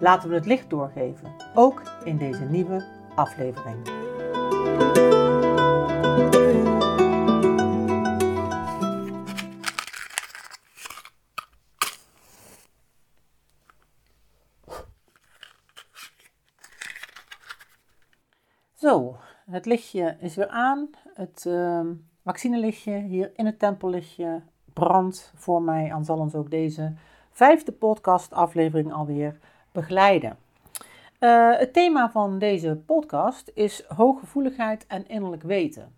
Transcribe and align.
Laten 0.00 0.28
we 0.28 0.34
het 0.34 0.46
licht 0.46 0.70
doorgeven, 0.70 1.32
ook 1.54 1.82
in 2.04 2.16
deze 2.16 2.44
nieuwe 2.44 2.84
aflevering. 3.14 3.88
Zo, 18.74 19.16
het 19.50 19.66
lichtje 19.66 20.16
is 20.20 20.36
weer 20.36 20.48
aan. 20.48 20.90
Het 21.14 21.44
uh, 21.48 21.80
vaccinelichtje 22.24 22.98
hier 22.98 23.30
in 23.34 23.46
het 23.46 23.58
tempellichtje 23.58 24.42
brandt 24.72 25.32
voor 25.36 25.62
mij. 25.62 25.90
En 25.90 26.04
zal 26.04 26.18
ons 26.18 26.34
ook 26.34 26.50
deze 26.50 26.94
vijfde 27.30 27.72
podcastaflevering 27.72 28.92
alweer 28.92 29.38
begeleiden. 29.72 30.36
Uh, 31.20 31.58
het 31.58 31.72
thema 31.72 32.10
van 32.10 32.38
deze 32.38 32.76
podcast 32.86 33.50
is 33.54 33.84
hooggevoeligheid 33.88 34.86
en 34.86 35.08
innerlijk 35.08 35.42
weten. 35.42 35.94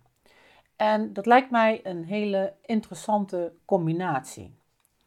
En 0.75 1.13
dat 1.13 1.25
lijkt 1.25 1.51
mij 1.51 1.79
een 1.83 2.03
hele 2.03 2.53
interessante 2.65 3.53
combinatie. 3.65 4.55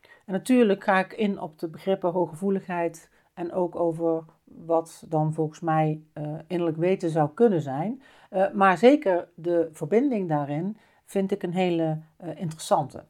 En 0.01 0.33
natuurlijk 0.33 0.85
ga 0.85 0.99
ik 0.99 1.13
in 1.13 1.41
op 1.41 1.59
de 1.59 1.69
begrippen 1.69 2.11
hooggevoeligheid 2.11 3.11
en 3.35 3.53
ook 3.53 3.77
over 3.77 4.25
wat 4.45 5.05
dan 5.09 5.35
volgens 5.35 5.61
mij 5.61 6.01
uh, 6.15 6.39
innerlijk 6.47 6.79
weten 6.79 7.11
zou 7.11 7.31
kunnen 7.35 7.61
zijn. 7.61 8.03
Uh, 8.31 8.51
maar 8.51 8.79
zeker 8.79 9.29
de 9.35 9.69
verbinding 9.73 10.29
daarin 10.29 10.77
vind 11.05 11.31
ik 11.31 11.43
een 11.43 11.53
hele 11.53 11.99
interessante. 12.37 13.05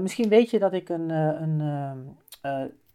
misschien 0.00 0.28
weet 0.28 0.50
je 0.50 0.58
dat 0.58 0.72
ik 0.72 0.88
een, 0.88 1.10
een, 1.10 1.60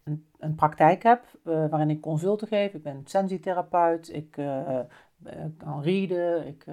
een, 0.06 0.26
een, 0.38 0.54
praktijk 0.54 1.02
heb 1.02 1.24
waarin 1.42 1.90
ik 1.90 2.00
consulten 2.00 2.48
geef. 2.48 2.74
Ik 2.74 2.82
ben 2.82 3.02
sensitherapeut, 3.04 4.12
ik 4.12 4.30
kan 5.56 5.82
rieden, 5.82 6.46
ik 6.46 6.64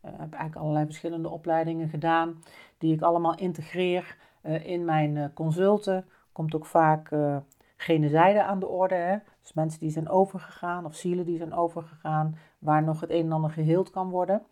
heb 0.00 0.32
eigenlijk 0.32 0.56
allerlei 0.56 0.84
verschillende 0.84 1.28
opleidingen 1.28 1.88
gedaan 1.88 2.42
die 2.78 2.94
ik 2.94 3.02
allemaal 3.02 3.36
integreer 3.36 4.16
in 4.62 4.84
mijn 4.84 5.32
consulten. 5.34 6.04
Komt 6.32 6.54
ook 6.54 6.66
vaak 6.66 7.10
gene 7.76 8.42
aan 8.42 8.60
de 8.60 8.68
orde. 8.68 8.94
Hè? 8.94 9.16
Dus 9.42 9.52
mensen 9.52 9.80
die 9.80 9.90
zijn 9.90 10.08
overgegaan 10.08 10.84
of 10.84 10.94
zielen 10.94 11.24
die 11.24 11.36
zijn 11.36 11.54
overgegaan, 11.54 12.38
waar 12.58 12.82
nog 12.82 13.00
het 13.00 13.10
een 13.10 13.24
en 13.24 13.32
ander 13.32 13.50
geheeld 13.50 13.90
kan 13.90 14.10
worden. 14.10 14.42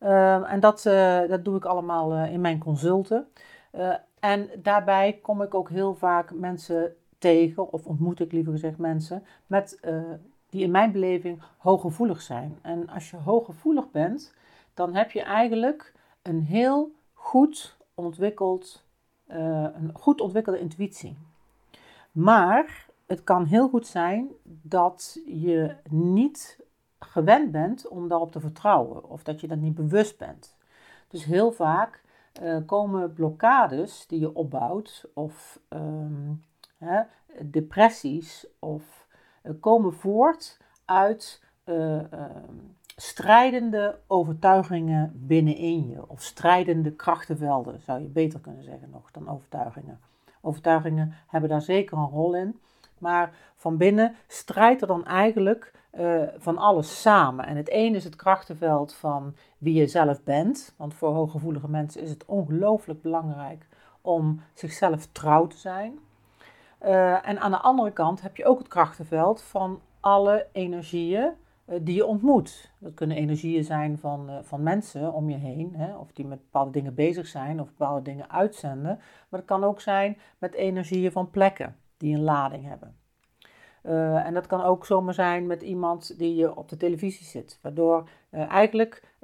Uh, 0.00 0.52
en 0.52 0.60
dat, 0.60 0.82
dat 1.28 1.44
doe 1.44 1.56
ik 1.56 1.64
allemaal 1.64 2.24
in 2.24 2.40
mijn 2.40 2.58
consulten. 2.58 3.28
Eh, 3.72 3.94
en 4.20 4.50
daarbij 4.62 5.18
kom 5.22 5.42
ik 5.42 5.54
ook 5.54 5.68
heel 5.68 5.94
vaak 5.94 6.34
mensen 6.34 6.96
tegen, 7.22 7.72
of 7.72 7.86
ontmoet 7.86 8.20
ik 8.20 8.32
liever 8.32 8.52
gezegd 8.52 8.78
mensen, 8.78 9.22
met, 9.46 9.80
die 10.50 10.62
in 10.62 10.70
mijn 10.70 10.92
beleving 10.92 11.42
hooggevoelig 11.58 12.22
zijn. 12.22 12.58
En 12.62 12.88
als 12.88 13.10
je 13.10 13.16
hooggevoelig 13.16 13.90
bent, 13.90 14.34
dan 14.74 14.94
heb 14.94 15.10
je 15.10 15.22
eigenlijk 15.22 15.92
een 16.22 16.40
heel 16.40 16.92
goed 17.12 17.76
ontwikkeld, 17.94 18.84
een 19.26 19.90
goed 19.92 20.20
ontwikkelde 20.20 20.60
intuïtie. 20.60 21.16
Maar 22.12 22.86
het 23.06 23.24
kan 23.24 23.44
heel 23.44 23.68
goed 23.68 23.86
zijn 23.86 24.28
dat 24.44 25.20
je 25.26 25.74
niet 25.90 26.60
gewend 26.98 27.52
bent 27.52 27.88
om 27.88 28.08
daarop 28.08 28.32
te 28.32 28.40
vertrouwen 28.40 29.08
of 29.08 29.22
dat 29.22 29.40
je 29.40 29.48
dat 29.48 29.58
niet 29.58 29.74
bewust 29.74 30.18
bent. 30.18 30.56
Dus 31.08 31.24
heel 31.24 31.52
vaak 31.52 32.02
uh, 32.42 32.56
komen 32.66 33.12
blokkades 33.12 34.06
die 34.06 34.20
je 34.20 34.34
opbouwt 34.34 35.04
of 35.14 35.60
um, 35.68 36.42
depressies 37.40 38.46
of 38.58 39.06
uh, 39.42 39.52
komen 39.60 39.92
voort 39.92 40.58
uit 40.84 41.42
uh, 41.64 42.00
strijdende 42.96 43.98
overtuigingen 44.06 45.12
binnenin 45.14 45.88
je 45.88 46.08
of 46.08 46.22
strijdende 46.22 46.92
krachtenvelden 46.92 47.80
zou 47.80 48.00
je 48.00 48.08
beter 48.08 48.40
kunnen 48.40 48.64
zeggen 48.64 48.90
nog 48.90 49.10
dan 49.10 49.28
overtuigingen. 49.28 50.00
Overtuigingen 50.40 51.14
hebben 51.26 51.50
daar 51.50 51.62
zeker 51.62 51.98
een 51.98 52.08
rol 52.08 52.34
in. 52.34 52.60
Maar 52.98 53.34
van 53.56 53.76
binnen 53.76 54.14
strijdt 54.26 54.80
er 54.80 54.86
dan 54.86 55.06
eigenlijk 55.06 55.72
van 56.38 56.58
alles 56.58 57.00
samen. 57.00 57.46
En 57.46 57.56
het 57.56 57.68
ene 57.68 57.96
is 57.96 58.04
het 58.04 58.16
krachtenveld 58.16 58.94
van 58.94 59.34
wie 59.58 59.74
je 59.74 59.86
zelf 59.86 60.22
bent. 60.22 60.74
Want 60.76 60.94
voor 60.94 61.12
hooggevoelige 61.12 61.68
mensen 61.68 62.02
is 62.02 62.10
het 62.10 62.24
ongelooflijk 62.24 63.02
belangrijk 63.02 63.66
om 64.00 64.40
zichzelf 64.54 65.06
trouw 65.06 65.46
te 65.46 65.56
zijn. 65.56 65.98
Uh, 66.84 67.28
en 67.28 67.40
aan 67.40 67.50
de 67.50 67.60
andere 67.60 67.90
kant 67.90 68.22
heb 68.22 68.36
je 68.36 68.44
ook 68.44 68.58
het 68.58 68.68
krachtenveld 68.68 69.42
van 69.42 69.80
alle 70.00 70.46
energieën 70.52 71.32
uh, 71.68 71.78
die 71.82 71.94
je 71.94 72.06
ontmoet. 72.06 72.72
Dat 72.78 72.94
kunnen 72.94 73.16
energieën 73.16 73.64
zijn 73.64 73.98
van, 73.98 74.30
van 74.42 74.62
mensen 74.62 75.12
om 75.12 75.30
je 75.30 75.36
heen, 75.36 75.74
hè, 75.74 75.96
of 75.96 76.12
die 76.12 76.26
met 76.26 76.38
bepaalde 76.38 76.70
dingen 76.70 76.94
bezig 76.94 77.26
zijn 77.26 77.60
of 77.60 77.66
bepaalde 77.66 78.02
dingen 78.02 78.30
uitzenden. 78.30 78.96
Maar 79.28 79.40
het 79.40 79.48
kan 79.48 79.64
ook 79.64 79.80
zijn 79.80 80.18
met 80.38 80.54
energieën 80.54 81.12
van 81.12 81.30
plekken 81.30 81.76
die 81.96 82.14
een 82.14 82.22
lading 82.22 82.66
hebben. 82.68 82.96
En 84.24 84.34
dat 84.34 84.46
kan 84.46 84.62
ook 84.62 84.86
zomaar 84.86 85.14
zijn 85.14 85.46
met 85.46 85.62
iemand 85.62 86.18
die 86.18 86.34
je 86.34 86.56
op 86.56 86.68
de 86.68 86.76
televisie 86.76 87.26
zit. 87.26 87.58
Waardoor 87.62 88.08
eigenlijk, 88.30 89.14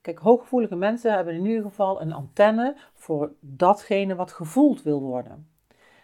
kijk, 0.00 0.18
hooggevoelige 0.18 0.76
mensen 0.76 1.12
hebben 1.12 1.34
in 1.34 1.46
ieder 1.46 1.62
geval 1.62 2.00
een 2.00 2.12
antenne 2.12 2.76
voor 2.94 3.32
datgene 3.40 4.14
wat 4.14 4.32
gevoeld 4.32 4.82
wil 4.82 5.00
worden. 5.00 5.48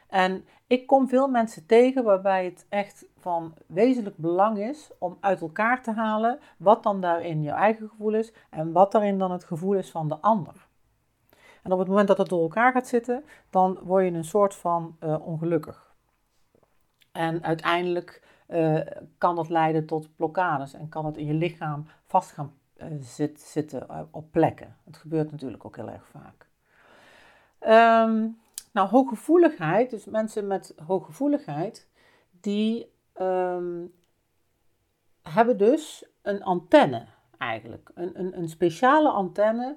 En 0.09 0.45
ik 0.71 0.87
kom 0.87 1.09
veel 1.09 1.29
mensen 1.29 1.67
tegen 1.67 2.05
waarbij 2.05 2.45
het 2.45 2.67
echt 2.69 3.05
van 3.19 3.55
wezenlijk 3.67 4.17
belang 4.17 4.59
is 4.59 4.91
om 4.99 5.17
uit 5.21 5.41
elkaar 5.41 5.83
te 5.83 5.93
halen 5.93 6.39
wat 6.57 6.83
dan 6.83 7.01
daarin 7.01 7.43
jouw 7.43 7.57
eigen 7.57 7.89
gevoel 7.89 8.15
is 8.15 8.33
en 8.51 8.73
wat 8.73 8.93
daarin 8.93 9.19
dan 9.19 9.31
het 9.31 9.45
gevoel 9.45 9.75
is 9.75 9.91
van 9.91 10.09
de 10.09 10.21
ander. 10.21 10.67
En 11.63 11.73
op 11.73 11.79
het 11.79 11.89
moment 11.89 12.09
dat 12.09 12.19
het 12.19 12.29
door 12.29 12.43
elkaar 12.43 12.73
gaat 12.73 12.87
zitten, 12.87 13.25
dan 13.51 13.79
word 13.83 14.05
je 14.05 14.11
een 14.11 14.25
soort 14.25 14.55
van 14.55 14.97
ongelukkig. 15.01 15.95
En 17.13 17.43
uiteindelijk 17.43 18.23
uh, 18.49 18.81
kan 19.19 19.37
dat 19.37 19.49
leiden 19.49 19.87
tot 19.87 20.17
blokkades 20.17 20.75
en 20.75 20.89
kan 20.89 21.07
het 21.07 21.17
in 21.17 21.27
je 21.27 21.35
lichaam 21.35 21.87
vast 22.07 22.31
gaan 22.31 22.53
uh, 22.77 22.87
zit, 23.01 23.41
zitten 23.41 24.09
op 24.11 24.31
plekken. 24.31 24.77
Het 24.85 24.97
gebeurt 24.97 25.31
natuurlijk 25.31 25.65
ook 25.65 25.77
heel 25.77 25.91
erg 25.91 26.07
vaak. 26.07 26.49
Um, 28.07 28.39
nou, 28.81 28.93
hooggevoeligheid, 28.93 29.91
dus 29.91 30.05
mensen 30.05 30.47
met 30.47 30.75
hooggevoeligheid, 30.87 31.89
die 32.41 32.93
um, 33.21 33.93
hebben 35.23 35.57
dus 35.57 36.05
een 36.23 36.43
antenne 36.43 37.07
eigenlijk. 37.39 37.91
Een, 37.95 38.19
een, 38.19 38.39
een 38.39 38.49
speciale 38.49 39.09
antenne 39.09 39.77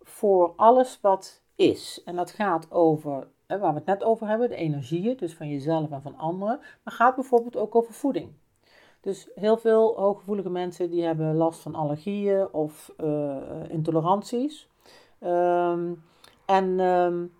voor 0.00 0.52
alles 0.56 0.98
wat 1.00 1.42
is. 1.54 2.02
En 2.04 2.16
dat 2.16 2.30
gaat 2.30 2.70
over 2.70 3.28
waar 3.46 3.72
we 3.72 3.78
het 3.78 3.84
net 3.84 4.02
over 4.02 4.26
hebben, 4.26 4.48
de 4.48 4.54
energieën, 4.54 5.16
dus 5.16 5.34
van 5.34 5.48
jezelf 5.48 5.90
en 5.90 6.02
van 6.02 6.16
anderen, 6.16 6.60
maar 6.82 6.94
gaat 6.94 7.14
bijvoorbeeld 7.14 7.56
ook 7.56 7.74
over 7.74 7.94
voeding. 7.94 8.32
Dus 9.00 9.28
heel 9.34 9.56
veel 9.56 9.96
hooggevoelige 9.96 10.50
mensen 10.50 10.90
die 10.90 11.02
hebben 11.02 11.34
last 11.34 11.60
van 11.60 11.74
allergieën 11.74 12.52
of 12.52 12.94
uh, 13.00 13.36
intoleranties. 13.68 14.68
Um, 15.20 16.04
en 16.46 16.80
um, 16.80 17.32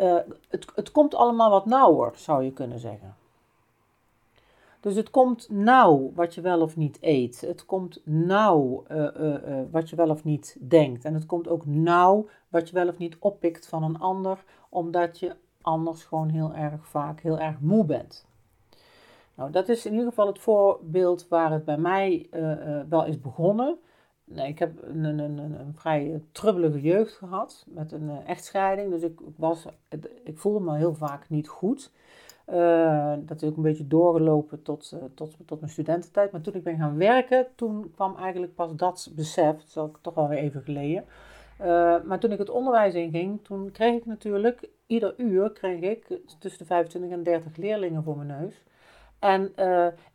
uh, 0.00 0.16
het, 0.48 0.66
het 0.74 0.92
komt 0.92 1.14
allemaal 1.14 1.50
wat 1.50 1.66
nauwer, 1.66 2.12
zou 2.14 2.44
je 2.44 2.52
kunnen 2.52 2.78
zeggen. 2.78 3.14
Dus 4.80 4.94
het 4.94 5.10
komt 5.10 5.50
nauw 5.50 6.12
wat 6.14 6.34
je 6.34 6.40
wel 6.40 6.60
of 6.60 6.76
niet 6.76 6.98
eet. 7.00 7.40
Het 7.40 7.66
komt 7.66 8.00
nauw 8.04 8.84
uh, 8.90 9.08
uh, 9.20 9.36
wat 9.70 9.90
je 9.90 9.96
wel 9.96 10.10
of 10.10 10.24
niet 10.24 10.56
denkt. 10.60 11.04
En 11.04 11.14
het 11.14 11.26
komt 11.26 11.48
ook 11.48 11.66
nauw 11.66 12.26
wat 12.48 12.68
je 12.68 12.74
wel 12.74 12.88
of 12.88 12.98
niet 12.98 13.16
oppikt 13.18 13.66
van 13.66 13.82
een 13.82 13.98
ander, 13.98 14.44
omdat 14.68 15.18
je 15.18 15.36
anders 15.62 16.04
gewoon 16.04 16.28
heel 16.28 16.54
erg 16.54 16.86
vaak 16.86 17.20
heel 17.20 17.38
erg 17.38 17.60
moe 17.60 17.84
bent. 17.84 18.26
Nou, 19.34 19.50
dat 19.50 19.68
is 19.68 19.86
in 19.86 19.92
ieder 19.92 20.08
geval 20.08 20.26
het 20.26 20.38
voorbeeld 20.38 21.28
waar 21.28 21.52
het 21.52 21.64
bij 21.64 21.78
mij 21.78 22.26
wel 22.88 23.04
is 23.04 23.20
begonnen. 23.20 23.78
Nee, 24.32 24.48
ik 24.48 24.58
heb 24.58 24.82
een, 24.82 25.04
een, 25.04 25.18
een, 25.18 25.38
een 25.38 25.74
vrij 25.74 26.22
trubbelige 26.32 26.80
jeugd 26.80 27.12
gehad 27.12 27.66
met 27.68 27.92
een 27.92 28.10
echtscheiding. 28.26 28.90
Dus 28.90 29.02
ik, 29.02 29.20
was, 29.36 29.66
ik 30.24 30.38
voelde 30.38 30.60
me 30.64 30.76
heel 30.76 30.94
vaak 30.94 31.28
niet 31.28 31.48
goed. 31.48 31.92
Uh, 32.52 33.14
dat 33.18 33.42
is 33.42 33.48
ook 33.48 33.56
een 33.56 33.62
beetje 33.62 33.86
doorgelopen 33.86 34.62
tot, 34.62 34.96
tot, 35.14 35.36
tot 35.46 35.60
mijn 35.60 35.72
studententijd. 35.72 36.32
Maar 36.32 36.40
toen 36.40 36.54
ik 36.54 36.62
ben 36.62 36.76
gaan 36.76 36.96
werken, 36.96 37.46
toen 37.54 37.90
kwam 37.94 38.16
eigenlijk 38.16 38.54
pas 38.54 38.76
dat 38.76 39.10
besef. 39.16 39.56
Dat 39.72 39.88
is 39.94 40.00
toch 40.00 40.14
alweer 40.14 40.38
even 40.38 40.62
geleden. 40.62 41.04
Maar 42.06 42.18
toen 42.18 42.32
ik 42.32 42.38
het 42.38 42.50
onderwijs 42.50 42.94
inging, 42.94 43.44
toen 43.44 43.70
kreeg 43.72 43.94
ik 43.94 44.06
natuurlijk, 44.06 44.68
ieder 44.86 45.14
uur 45.16 45.52
kreeg 45.52 45.80
ik 45.80 46.18
tussen 46.38 46.58
de 46.58 46.66
25 46.66 47.10
en 47.10 47.22
30 47.22 47.56
leerlingen 47.56 48.02
voor 48.02 48.16
mijn 48.16 48.40
neus. 48.40 48.62
En 49.18 49.52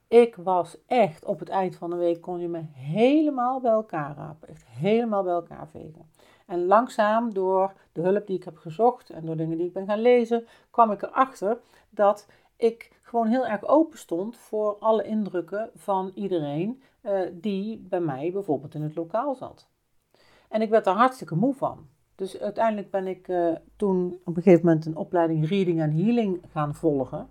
ik 0.07 0.35
was 0.35 0.77
echt, 0.87 1.25
op 1.25 1.39
het 1.39 1.49
eind 1.49 1.75
van 1.75 1.89
de 1.89 1.95
week 1.95 2.21
kon 2.21 2.39
je 2.39 2.47
me 2.47 2.61
helemaal 2.71 3.59
bij 3.59 3.71
elkaar 3.71 4.15
rapen. 4.15 4.47
Echt 4.49 4.65
helemaal 4.65 5.23
bij 5.23 5.33
elkaar 5.33 5.67
vegen. 5.67 6.09
En 6.45 6.65
langzaam, 6.65 7.33
door 7.33 7.73
de 7.91 8.01
hulp 8.01 8.27
die 8.27 8.35
ik 8.35 8.43
heb 8.43 8.57
gezocht 8.57 9.09
en 9.09 9.25
door 9.25 9.35
dingen 9.35 9.57
die 9.57 9.67
ik 9.67 9.73
ben 9.73 9.85
gaan 9.85 10.01
lezen, 10.01 10.47
kwam 10.71 10.91
ik 10.91 11.01
erachter 11.01 11.57
dat 11.89 12.27
ik 12.57 12.91
gewoon 13.01 13.27
heel 13.27 13.47
erg 13.47 13.67
open 13.67 13.97
stond 13.97 14.37
voor 14.37 14.77
alle 14.79 15.03
indrukken 15.03 15.69
van 15.75 16.11
iedereen 16.15 16.81
uh, 17.01 17.19
die 17.31 17.77
bij 17.89 17.99
mij 17.99 18.31
bijvoorbeeld 18.31 18.75
in 18.75 18.81
het 18.81 18.95
lokaal 18.95 19.35
zat. 19.35 19.67
En 20.49 20.61
ik 20.61 20.69
werd 20.69 20.85
daar 20.85 20.95
hartstikke 20.95 21.35
moe 21.35 21.53
van. 21.53 21.87
Dus 22.15 22.39
uiteindelijk 22.39 22.91
ben 22.91 23.07
ik 23.07 23.27
uh, 23.27 23.55
toen 23.75 24.19
op 24.25 24.37
een 24.37 24.43
gegeven 24.43 24.65
moment 24.65 24.85
een 24.85 24.95
opleiding 24.95 25.49
Reading 25.49 25.81
en 25.81 25.91
Healing 25.91 26.41
gaan 26.51 26.75
volgen. 26.75 27.29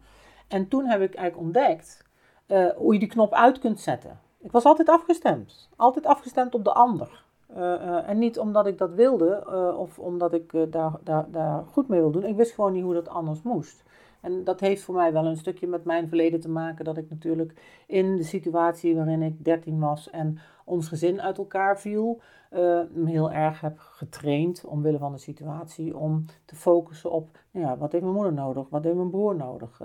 En 0.49 0.69
toen 0.69 0.87
heb 0.87 1.01
ik 1.01 1.15
eigenlijk 1.15 1.47
ontdekt 1.47 2.04
uh, 2.49 2.71
hoe 2.77 2.93
je 2.93 2.99
die 2.99 3.09
knop 3.09 3.33
uit 3.33 3.59
kunt 3.59 3.81
zetten. 3.81 4.21
Ik 4.39 4.53
was 4.53 4.65
altijd 4.65 4.89
afgestemd. 4.89 5.69
Altijd 5.77 6.07
afgestemd 6.07 6.55
op 6.55 6.65
de 6.65 6.73
ander. 6.73 7.23
Uh, 7.57 8.09
en 8.09 8.19
niet 8.19 8.39
omdat 8.39 8.67
ik 8.67 8.79
dat 8.79 8.95
wilde 8.95 9.47
uh, 9.49 9.79
of 9.79 9.99
omdat 9.99 10.33
ik 10.33 10.73
daar, 10.73 10.93
daar, 11.05 11.31
daar 11.31 11.65
goed 11.73 11.89
mee 11.89 12.01
wil 12.01 12.11
doen. 12.11 12.25
Ik 12.25 12.37
wist 12.37 12.55
gewoon 12.55 12.73
niet 12.73 12.83
hoe 12.83 12.95
dat 12.95 13.09
anders 13.09 13.43
moest. 13.43 13.83
En 14.21 14.45
dat 14.45 14.61
heeft 14.61 14.83
voor 14.83 14.95
mij 14.95 15.13
wel 15.13 15.27
een 15.27 15.37
stukje 15.37 15.67
met 15.67 15.85
mijn 15.85 16.09
verleden 16.09 16.41
te 16.41 16.51
maken. 16.51 16.85
Dat 16.85 16.97
ik 16.97 17.11
natuurlijk 17.11 17.83
in 17.87 18.17
de 18.17 18.23
situatie 18.23 18.97
waarin 18.97 19.23
ik 19.23 19.45
13 19.45 19.81
was 19.81 20.11
en 20.11 20.39
ons 20.65 20.89
gezin 20.89 21.21
uit 21.21 21.39
elkaar 21.39 21.81
viel, 21.81 22.21
me 22.91 23.11
heel 23.11 23.33
erg 23.33 23.61
heb 23.61 23.79
getraind 23.79 24.65
omwille 24.65 24.99
van 24.99 25.13
de 25.13 25.19
situatie 25.19 25.97
om 25.97 26.25
te 26.45 26.57
focussen 26.57 27.11
op 27.11 27.39
nou 27.51 27.67
ja, 27.67 27.77
wat 27.77 27.93
heeft 27.93 28.05
mijn 28.05 28.17
moeder 28.17 28.33
nodig, 28.33 28.69
wat 28.69 28.85
heeft 28.85 28.97
mijn 28.97 29.11
broer 29.11 29.37
nodig. 29.37 29.81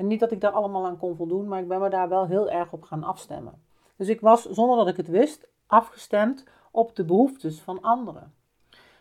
En 0.00 0.06
niet 0.06 0.20
dat 0.20 0.32
ik 0.32 0.40
daar 0.40 0.50
allemaal 0.50 0.86
aan 0.86 0.98
kon 0.98 1.16
voldoen, 1.16 1.48
maar 1.48 1.60
ik 1.60 1.68
ben 1.68 1.80
me 1.80 1.88
daar 1.88 2.08
wel 2.08 2.26
heel 2.26 2.50
erg 2.50 2.72
op 2.72 2.82
gaan 2.82 3.04
afstemmen. 3.04 3.62
Dus 3.96 4.08
ik 4.08 4.20
was, 4.20 4.42
zonder 4.42 4.76
dat 4.76 4.88
ik 4.88 4.96
het 4.96 5.08
wist, 5.08 5.48
afgestemd 5.66 6.44
op 6.70 6.96
de 6.96 7.04
behoeftes 7.04 7.60
van 7.60 7.80
anderen. 7.80 8.32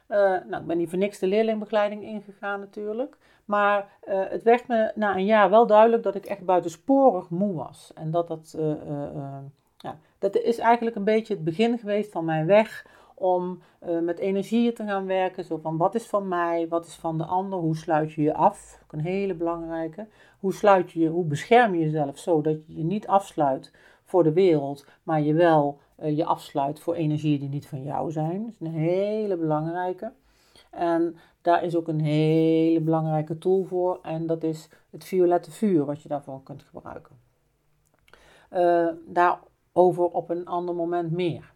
Uh, 0.08 0.18
nou, 0.18 0.62
ik 0.62 0.66
ben 0.66 0.78
niet 0.78 0.90
voor 0.90 0.98
niks 0.98 1.20
de 1.20 1.28
leerlingbegeleiding 1.28 2.04
ingegaan 2.04 2.60
natuurlijk. 2.60 3.18
Maar 3.46 3.90
uh, 4.08 4.24
het 4.30 4.44
werd 4.44 4.68
me 4.68 4.92
na 4.96 5.16
een 5.16 5.26
jaar 5.26 5.50
wel 5.50 5.68
duidelijk 5.68 6.04
dat 6.04 6.16
ik 6.16 6.26
echt 6.26 6.46
buitensporig 6.46 7.30
moe 7.30 7.54
was. 7.54 7.92
En 7.96 8.12
dat 8.12 8.28
dat, 8.28 8.56
uh, 8.58 8.74
ja, 9.78 9.98
dat 10.18 10.36
is 10.36 10.58
eigenlijk 10.58 10.96
een 10.96 11.04
beetje 11.04 11.34
het 11.34 11.44
begin 11.44 11.78
geweest 11.78 12.12
van 12.12 12.26
mijn 12.26 12.46
weg 12.46 12.86
om 13.20 13.62
met 14.02 14.20
energieën 14.20 14.74
te 14.74 14.86
gaan 14.86 15.06
werken. 15.06 15.44
Zo 15.44 15.58
van 15.58 15.78
wat 15.78 15.96
is 15.96 16.08
van 16.08 16.28
mij, 16.28 16.68
wat 16.68 16.86
is 16.86 16.96
van 16.96 17.18
de 17.18 17.26
ander, 17.26 17.60
hoe 17.60 17.78
sluit 17.78 18.14
je 18.14 18.22
je 18.22 18.34
af? 18.34 18.80
Ook 18.84 18.94
een 18.94 19.06
hele 19.06 19.34
belangrijke. 19.34 20.08
Hoe 20.40 20.54
sluit 20.54 20.92
je 20.92 21.00
je, 21.00 21.10
hoe 21.10 21.26
bescherm 21.26 21.74
je 21.74 21.80
jezelf 21.80 22.18
zo 22.18 22.42
dat 22.42 22.58
je 22.66 22.76
je 22.76 22.84
niet 22.84 23.08
afsluit 23.08 23.74
voor 24.04 24.24
de 24.24 24.34
wereld, 24.34 24.86
maar 25.04 25.22
je 25.22 25.34
wel 25.34 25.80
uh, 26.00 26.18
je 26.18 26.26
afsluit 26.26 26.80
voor 26.80 26.94
energieën 26.94 27.40
die 27.40 27.50
niet 27.50 27.68
van 27.68 27.84
jou 27.84 28.12
zijn. 28.12 28.44
Dat 28.44 28.54
is 28.60 28.68
een 28.68 28.80
hele 28.80 29.38
belangrijke. 29.38 30.12
En 30.70 31.16
daar 31.42 31.64
is 31.64 31.76
ook 31.76 31.88
een 31.88 32.02
hele 32.02 32.82
belangrijke 32.82 33.38
tool 33.38 33.64
voor. 33.64 34.00
En 34.02 34.28
dat 34.28 34.44
is 34.44 34.70
het 34.90 35.04
violette 35.04 35.52
vuur, 35.52 35.86
wat 35.86 36.02
je 36.02 36.10
daarvoor 36.10 36.44
kunt 36.44 36.64
gebruiken. 36.64 37.16
Uh, 38.54 38.90
daarover 39.08 40.04
op 40.04 40.30
een 40.30 40.46
ander 40.46 40.76
moment 40.76 41.12
meer. 41.12 41.54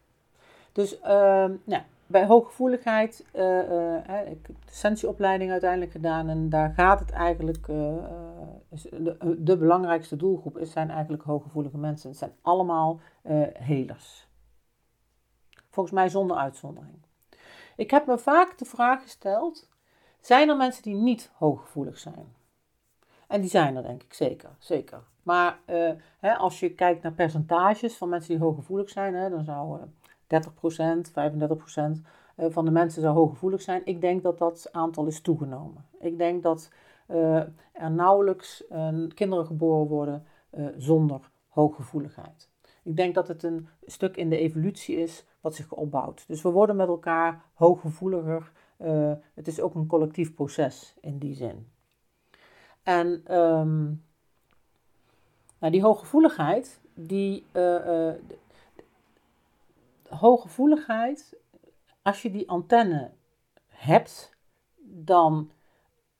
Dus 0.73 0.99
uh, 0.99 1.45
ja, 1.65 1.85
bij 2.07 2.25
hooggevoeligheid, 2.25 3.25
uh, 3.35 3.97
ik 4.31 4.47
heb 4.47 4.55
de 4.65 4.71
sensieopleiding 4.71 5.51
uiteindelijk 5.51 5.91
gedaan 5.91 6.29
en 6.29 6.49
daar 6.49 6.73
gaat 6.73 6.99
het 6.99 7.11
eigenlijk, 7.11 7.65
de, 7.65 9.35
de, 9.37 9.57
belangrijkste 9.57 10.15
doelgroep 10.15 10.57
is, 10.57 10.71
zijn 10.71 10.89
eigenlijk 10.89 11.23
hooggevoelige 11.23 11.77
mensen. 11.77 12.09
Het 12.09 12.17
zijn 12.17 12.33
allemaal 12.41 12.99
helers. 13.53 14.27
Volgens 15.69 15.95
mij 15.95 16.09
zonder 16.09 16.37
uitzondering. 16.37 16.97
Ik 17.75 17.91
heb 17.91 18.05
me 18.05 18.17
vaak 18.17 18.57
de 18.57 18.65
vraag 18.65 19.01
gesteld: 19.01 19.69
zijn 20.19 20.49
er 20.49 20.57
mensen 20.57 20.83
die 20.83 20.95
niet 20.95 21.31
hooggevoelig 21.33 21.97
zijn? 21.97 22.35
En 23.27 23.41
die 23.41 23.49
zijn 23.49 23.75
er, 23.75 23.83
denk 23.83 24.03
ik 24.03 24.13
zeker. 24.13 24.49
zeker. 24.59 25.03
Maar 25.23 25.59
hè, 26.19 26.35
als 26.35 26.59
je 26.59 26.73
kijkt 26.73 27.03
naar 27.03 27.13
percentages 27.13 27.97
van 27.97 28.09
mensen 28.09 28.29
die 28.29 28.43
hooggevoelig 28.43 28.89
zijn, 28.89 29.13
hè, 29.13 29.29
dan 29.29 29.43
zou 29.43 29.79
30%, 30.33 30.35
35% 31.11 32.01
van 32.37 32.65
de 32.65 32.71
mensen 32.71 33.01
zou 33.01 33.15
hooggevoelig 33.15 33.61
zijn. 33.61 33.81
Ik 33.85 34.01
denk 34.01 34.23
dat 34.23 34.37
dat 34.37 34.69
aantal 34.71 35.05
is 35.05 35.21
toegenomen. 35.21 35.85
Ik 35.99 36.17
denk 36.17 36.43
dat 36.43 36.71
uh, 37.07 37.35
er 37.71 37.91
nauwelijks 37.91 38.63
kinderen 39.13 39.45
geboren 39.45 39.87
worden 39.87 40.25
zonder 40.77 41.31
hooggevoeligheid. 41.47 42.49
Ik 42.83 42.95
denk 42.95 43.15
dat 43.15 43.27
het 43.27 43.43
een 43.43 43.67
stuk 43.85 44.17
in 44.17 44.29
de 44.29 44.37
evolutie 44.37 44.95
is 44.95 45.25
wat 45.41 45.55
zich 45.55 45.71
opbouwt. 45.71 46.27
Dus 46.27 46.41
we 46.41 46.49
worden 46.49 46.75
met 46.75 46.87
elkaar 46.87 47.41
hooggevoeliger. 47.53 48.51
Het 49.33 49.47
is 49.47 49.61
ook 49.61 49.75
een 49.75 49.87
collectief 49.87 50.33
proces 50.33 50.95
in 51.01 51.17
die 51.17 51.35
zin. 51.35 51.67
En 52.83 53.35
um, 53.39 54.03
nou, 55.59 55.71
die 55.71 55.81
hooggevoeligheid, 55.81 56.81
die 56.93 57.45
hooggevoeligheid, 60.15 61.37
als 62.01 62.21
je 62.21 62.31
die 62.31 62.49
antenne 62.49 63.11
hebt, 63.67 64.37
dan 64.81 65.51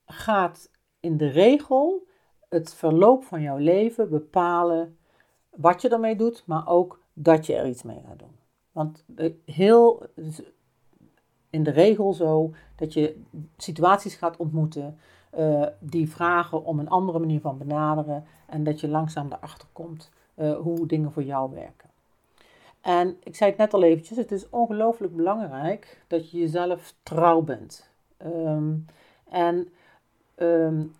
gaat 0.05 0.71
in 0.99 1.17
de 1.17 1.27
regel 1.27 2.07
het 2.49 2.73
verloop 2.73 3.23
van 3.23 3.41
jouw 3.41 3.57
leven 3.57 4.09
bepalen 4.09 4.97
wat 5.49 5.81
je 5.81 5.89
ermee 5.89 6.15
doet, 6.15 6.43
maar 6.45 6.67
ook 6.67 7.01
dat 7.13 7.45
je 7.45 7.55
er 7.55 7.67
iets 7.67 7.83
mee 7.83 8.01
gaat 8.07 8.19
doen. 8.19 8.37
Want 8.71 9.05
heel 9.45 10.05
in 11.49 11.63
de 11.63 11.71
regel 11.71 12.13
zo 12.13 12.53
dat 12.75 12.93
je 12.93 13.21
situaties 13.57 14.15
gaat 14.15 14.37
ontmoeten 14.37 14.97
uh, 15.37 15.65
die 15.79 16.09
vragen 16.09 16.63
om 16.63 16.79
een 16.79 16.89
andere 16.89 17.19
manier 17.19 17.41
van 17.41 17.57
benaderen 17.57 18.25
en 18.47 18.63
dat 18.63 18.79
je 18.79 18.87
langzaam 18.87 19.31
erachter 19.31 19.67
komt 19.71 20.11
uh, 20.35 20.57
hoe 20.57 20.85
dingen 20.85 21.11
voor 21.11 21.23
jou 21.23 21.51
werken. 21.51 21.89
En 22.83 23.17
ik 23.23 23.35
zei 23.35 23.49
het 23.49 23.59
net 23.59 23.73
al 23.73 23.83
eventjes, 23.83 24.17
het 24.17 24.31
is 24.31 24.49
ongelooflijk 24.49 25.15
belangrijk 25.15 26.03
dat 26.07 26.31
je 26.31 26.37
jezelf 26.37 26.93
trouw 27.03 27.41
bent. 27.41 27.89
Um, 28.25 28.85
en 29.29 29.69
um, 30.35 30.95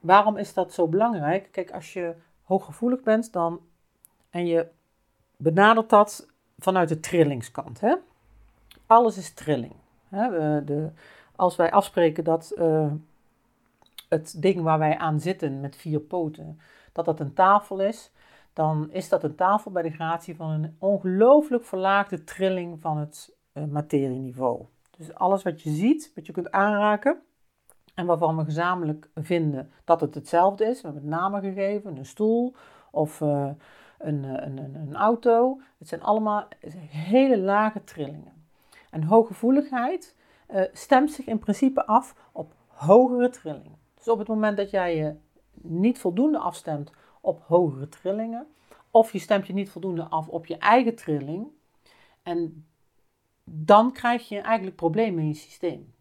waarom 0.00 0.36
is 0.36 0.54
dat 0.54 0.72
zo 0.72 0.88
belangrijk? 0.88 1.48
Kijk, 1.52 1.70
als 1.70 1.92
je 1.92 2.14
hooggevoelig 2.42 3.02
bent 3.02 3.32
dan, 3.32 3.60
en 4.30 4.46
je 4.46 4.66
benadert 5.36 5.90
dat 5.90 6.28
vanuit 6.58 6.88
de 6.88 7.00
trillingskant. 7.00 7.80
Hè? 7.80 7.94
Alles 8.86 9.16
is 9.16 9.34
trilling. 9.34 9.74
Hè? 10.08 10.64
De, 10.64 10.90
als 11.36 11.56
wij 11.56 11.72
afspreken 11.72 12.24
dat 12.24 12.52
uh, 12.58 12.92
het 14.08 14.42
ding 14.42 14.60
waar 14.60 14.78
wij 14.78 14.98
aan 14.98 15.20
zitten 15.20 15.60
met 15.60 15.76
vier 15.76 16.00
poten, 16.00 16.60
dat 16.92 17.04
dat 17.04 17.20
een 17.20 17.34
tafel 17.34 17.80
is, 17.80 18.10
dan 18.54 18.90
is 18.90 19.08
dat 19.08 19.24
een 19.24 19.34
tafel 19.34 19.70
bij 19.70 19.82
de 19.82 19.90
gratie 19.90 20.36
van 20.36 20.50
een 20.50 20.76
ongelooflijk 20.78 21.64
verlaagde 21.64 22.24
trilling 22.24 22.80
van 22.80 22.96
het 22.96 23.36
uh, 23.52 23.64
materieniveau. 23.64 24.64
Dus 24.96 25.14
alles 25.14 25.42
wat 25.42 25.62
je 25.62 25.70
ziet, 25.70 26.12
wat 26.14 26.26
je 26.26 26.32
kunt 26.32 26.50
aanraken 26.50 27.22
en 27.94 28.06
waarvan 28.06 28.36
we 28.36 28.44
gezamenlijk 28.44 29.08
vinden 29.14 29.70
dat 29.84 30.00
het 30.00 30.14
hetzelfde 30.14 30.64
is. 30.64 30.80
We 30.80 30.88
hebben 30.88 31.08
namen 31.08 31.42
gegeven, 31.42 31.96
een 31.96 32.06
stoel 32.06 32.54
of 32.90 33.20
uh, 33.20 33.50
een, 33.98 34.24
een, 34.24 34.58
een, 34.58 34.74
een, 34.74 34.94
auto. 34.94 35.60
Het 35.78 35.88
zijn 35.88 36.02
allemaal 36.02 36.48
hele 36.88 37.38
lage 37.38 37.84
trillingen. 37.84 38.32
En 38.90 39.02
hooggevoeligheid 39.02 40.16
uh, 40.50 40.62
stemt 40.72 41.12
zich 41.12 41.26
in 41.26 41.38
principe 41.38 41.86
af 41.86 42.14
op 42.32 42.52
hogere 42.66 43.28
trillingen. 43.28 43.78
Dus 43.94 44.08
op 44.08 44.18
het 44.18 44.28
moment 44.28 44.56
dat 44.56 44.70
jij 44.70 44.96
je 44.96 45.14
niet 45.52 45.98
voldoende 45.98 46.38
afstemt 46.38 46.92
op 47.24 47.42
hogere 47.46 47.88
trillingen, 47.88 48.46
of 48.90 49.12
je 49.12 49.18
stemt 49.18 49.46
je 49.46 49.52
niet 49.52 49.70
voldoende 49.70 50.02
af 50.02 50.28
op 50.28 50.46
je 50.46 50.58
eigen 50.58 50.94
trilling, 50.94 51.46
en 52.22 52.66
dan 53.44 53.92
krijg 53.92 54.28
je 54.28 54.40
eigenlijk 54.40 54.76
problemen 54.76 55.22
in 55.22 55.28
je 55.28 55.34
systeem. 55.34 55.94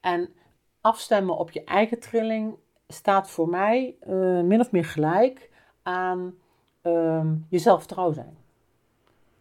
En 0.00 0.28
afstemmen 0.80 1.36
op 1.36 1.50
je 1.50 1.64
eigen 1.64 2.00
trilling 2.00 2.54
staat 2.88 3.30
voor 3.30 3.48
mij 3.48 3.96
uh, 4.06 4.40
min 4.40 4.60
of 4.60 4.70
meer 4.70 4.84
gelijk 4.84 5.50
aan 5.82 6.34
um, 6.82 7.46
jezelf 7.48 7.86
trouw 7.86 8.12
zijn. 8.12 8.36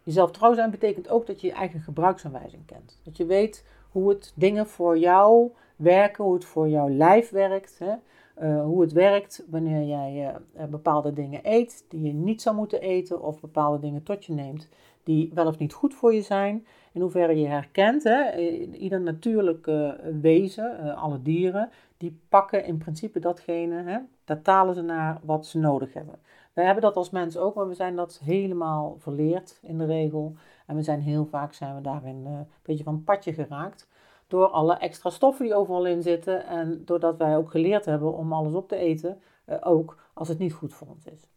Jezelf 0.04 0.32
trouw 0.32 0.54
zijn 0.54 0.72
betekent 0.72 1.10
ook 1.10 1.28
dat 1.28 1.42
je 1.42 1.48
je 1.48 1.54
eigen 1.54 1.80
gebruiksaanwijzing 1.80 2.66
kent. 2.66 3.00
Dat 3.04 3.18
je 3.18 3.26
weet 3.26 3.66
hoe 3.92 4.10
het 4.10 4.34
dingen 4.36 4.68
voor 4.68 4.98
jou 4.98 5.52
werken, 5.76 6.24
hoe 6.24 6.34
het 6.34 6.46
voor 6.46 6.70
jouw 6.70 6.90
lijf 6.90 7.30
werkt. 7.30 7.80
Hè? 7.80 7.94
Hoe 8.40 8.82
het 8.82 8.92
werkt 8.92 9.46
wanneer 9.50 9.84
jij 9.84 10.36
bepaalde 10.70 11.14
dingen 11.14 11.40
eet 11.44 11.86
die 11.90 12.02
je 12.02 12.14
niet 12.14 12.42
zou 12.42 12.56
moeten 12.56 12.82
eten 12.82 13.22
of 13.22 13.40
bepaalde 13.40 13.80
dingen 13.80 14.04
tot 14.04 14.26
je 14.26 14.34
neemt 14.34 14.70
die 15.04 15.32
wel 15.34 15.48
of 15.48 15.58
niet 15.58 15.74
goed 15.74 15.94
voor 15.94 16.14
je 16.14 16.22
zijn. 16.22 16.66
In 16.92 17.02
hoeverre 17.02 17.40
je 17.40 17.48
herkent, 17.48 18.04
hè, 18.04 18.38
ieder 18.72 19.02
natuurlijke 19.02 20.00
wezen, 20.22 20.96
alle 20.96 21.22
dieren, 21.22 21.70
die 21.98 22.20
pakken 22.30 22.66
in 22.66 22.78
principe 22.78 23.20
datgene, 23.20 23.84
hè, 23.84 23.98
daar 24.26 24.42
talen 24.42 24.76
ze 24.76 24.82
naar 24.82 25.20
wat 25.24 25.46
ze 25.46 25.58
nodig 25.60 25.94
hebben. 25.94 26.16
Wij 26.54 26.66
hebben 26.66 26.84
dat 26.84 26.96
als 26.96 27.10
mens 27.10 27.38
ook, 27.38 27.56
maar 27.56 27.68
we 27.68 27.74
zijn 27.74 27.96
dat 27.96 28.22
helemaal 28.24 28.96
verleerd 29.00 29.60
in 29.62 29.78
de 29.78 29.86
regel. 29.86 30.36
En 30.66 30.76
we 30.76 30.82
zijn 30.82 31.02
heel 31.02 31.26
vaak 31.26 31.54
zijn 31.54 31.76
we 31.76 31.82
daarin 31.82 32.26
een 32.26 32.48
beetje 32.62 32.84
van 32.84 33.04
padje 33.04 33.34
geraakt. 33.34 33.88
Door 34.32 34.48
alle 34.48 34.78
extra 34.78 35.10
stoffen 35.10 35.46
die 35.46 35.56
overal 35.56 35.86
in 35.86 36.02
zitten. 36.02 36.46
En 36.46 36.86
doordat 36.86 37.18
wij 37.18 37.38
ook 37.38 37.52
geleerd 37.52 37.86
hebben 37.86 38.14
om 38.14 38.34
alles 38.34 38.54
op 38.54 38.68
te 38.68 38.76
eten. 38.76 39.22
Uh, 39.46 39.56
ook 39.62 39.98
als 40.14 40.28
het 40.28 40.38
niet 40.38 40.54
goed 40.54 40.74
voor 40.74 40.88
ons 40.88 41.06
is. 41.06 41.30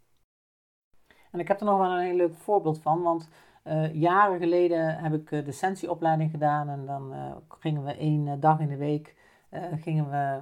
En 1.30 1.40
ik 1.40 1.48
heb 1.48 1.60
er 1.60 1.66
nog 1.66 1.78
wel 1.78 1.90
een 1.90 2.04
heel 2.04 2.16
leuk 2.16 2.34
voorbeeld 2.34 2.80
van. 2.82 3.02
Want 3.02 3.28
uh, 3.64 3.94
jaren 3.94 4.38
geleden 4.38 4.96
heb 4.96 5.12
ik 5.12 5.44
de 5.44 5.52
Sensi-opleiding 5.52 6.30
gedaan. 6.30 6.68
En 6.68 6.86
dan 6.86 7.14
gingen 7.58 7.84
we 7.84 7.96
één 7.96 8.40
dag 8.40 8.60
in 8.60 8.68
de 8.68 8.76
week. 8.76 9.16
gingen 9.76 10.10
we, 10.10 10.40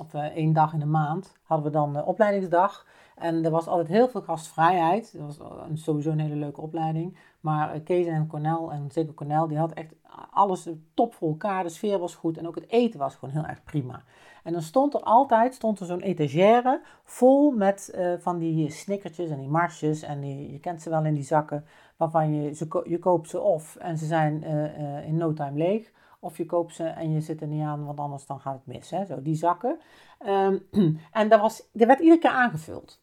of 0.00 0.14
één 0.14 0.52
dag 0.52 0.72
in 0.72 0.78
de 0.78 0.86
maand 0.86 1.38
hadden 1.42 1.66
we 1.66 1.72
dan 1.72 2.04
opleidingsdag. 2.04 2.86
En 3.16 3.44
er 3.44 3.50
was 3.50 3.66
altijd 3.66 3.88
heel 3.88 4.08
veel 4.08 4.22
gastvrijheid. 4.22 5.18
Dat 5.18 5.36
was 5.36 5.82
sowieso 5.82 6.10
een 6.10 6.20
hele 6.20 6.34
leuke 6.36 6.60
opleiding. 6.60 7.16
Maar 7.40 7.72
eh, 7.72 7.84
Kees 7.84 8.06
en 8.06 8.26
Cornel, 8.26 8.72
en 8.72 8.90
zeker 8.90 9.14
Cornel, 9.14 9.48
die 9.48 9.58
had 9.58 9.72
echt 9.72 9.94
alles 10.30 10.68
top 10.94 11.14
voor 11.14 11.28
elkaar. 11.28 11.62
De 11.62 11.68
sfeer 11.68 11.98
was 11.98 12.14
goed 12.14 12.38
en 12.38 12.46
ook 12.46 12.54
het 12.54 12.68
eten 12.68 12.98
was 12.98 13.14
gewoon 13.14 13.34
heel 13.34 13.46
erg 13.46 13.64
prima. 13.64 14.02
En 14.42 14.52
dan 14.52 14.62
stond 14.62 14.94
er 14.94 15.00
altijd 15.00 15.54
stond 15.54 15.80
er 15.80 15.86
zo'n 15.86 16.00
etagère 16.00 16.80
vol 17.04 17.50
met 17.50 17.92
uh, 17.94 18.14
van 18.18 18.38
die 18.38 18.70
snickertjes 18.70 19.30
en 19.30 19.38
die 19.38 19.48
marsjes. 19.48 20.02
En 20.02 20.20
die, 20.20 20.52
je 20.52 20.60
kent 20.60 20.82
ze 20.82 20.90
wel 20.90 21.04
in 21.04 21.14
die 21.14 21.24
zakken, 21.24 21.64
waarvan 21.96 22.34
je, 22.34 22.54
ze, 22.54 22.82
je 22.84 22.98
koopt 22.98 23.28
ze 23.28 23.40
of 23.40 23.76
en 23.76 23.98
ze 23.98 24.06
zijn 24.06 24.42
uh, 24.44 25.06
in 25.06 25.16
no 25.16 25.32
time 25.32 25.58
leeg. 25.58 25.92
Of 26.20 26.36
je 26.36 26.46
koopt 26.46 26.74
ze 26.74 26.84
en 26.84 27.12
je 27.12 27.20
zit 27.20 27.40
er 27.40 27.46
niet 27.46 27.62
aan, 27.62 27.84
want 27.84 28.00
anders 28.00 28.26
dan 28.26 28.40
gaat 28.40 28.54
het 28.54 28.66
mis. 28.66 28.90
Hè? 28.90 29.06
Zo, 29.06 29.22
die 29.22 29.34
zakken. 29.34 29.78
Um, 30.26 30.66
en 31.12 31.28
dat, 31.28 31.40
was, 31.40 31.68
dat 31.72 31.86
werd 31.86 32.00
iedere 32.00 32.20
keer 32.20 32.30
aangevuld. 32.30 33.02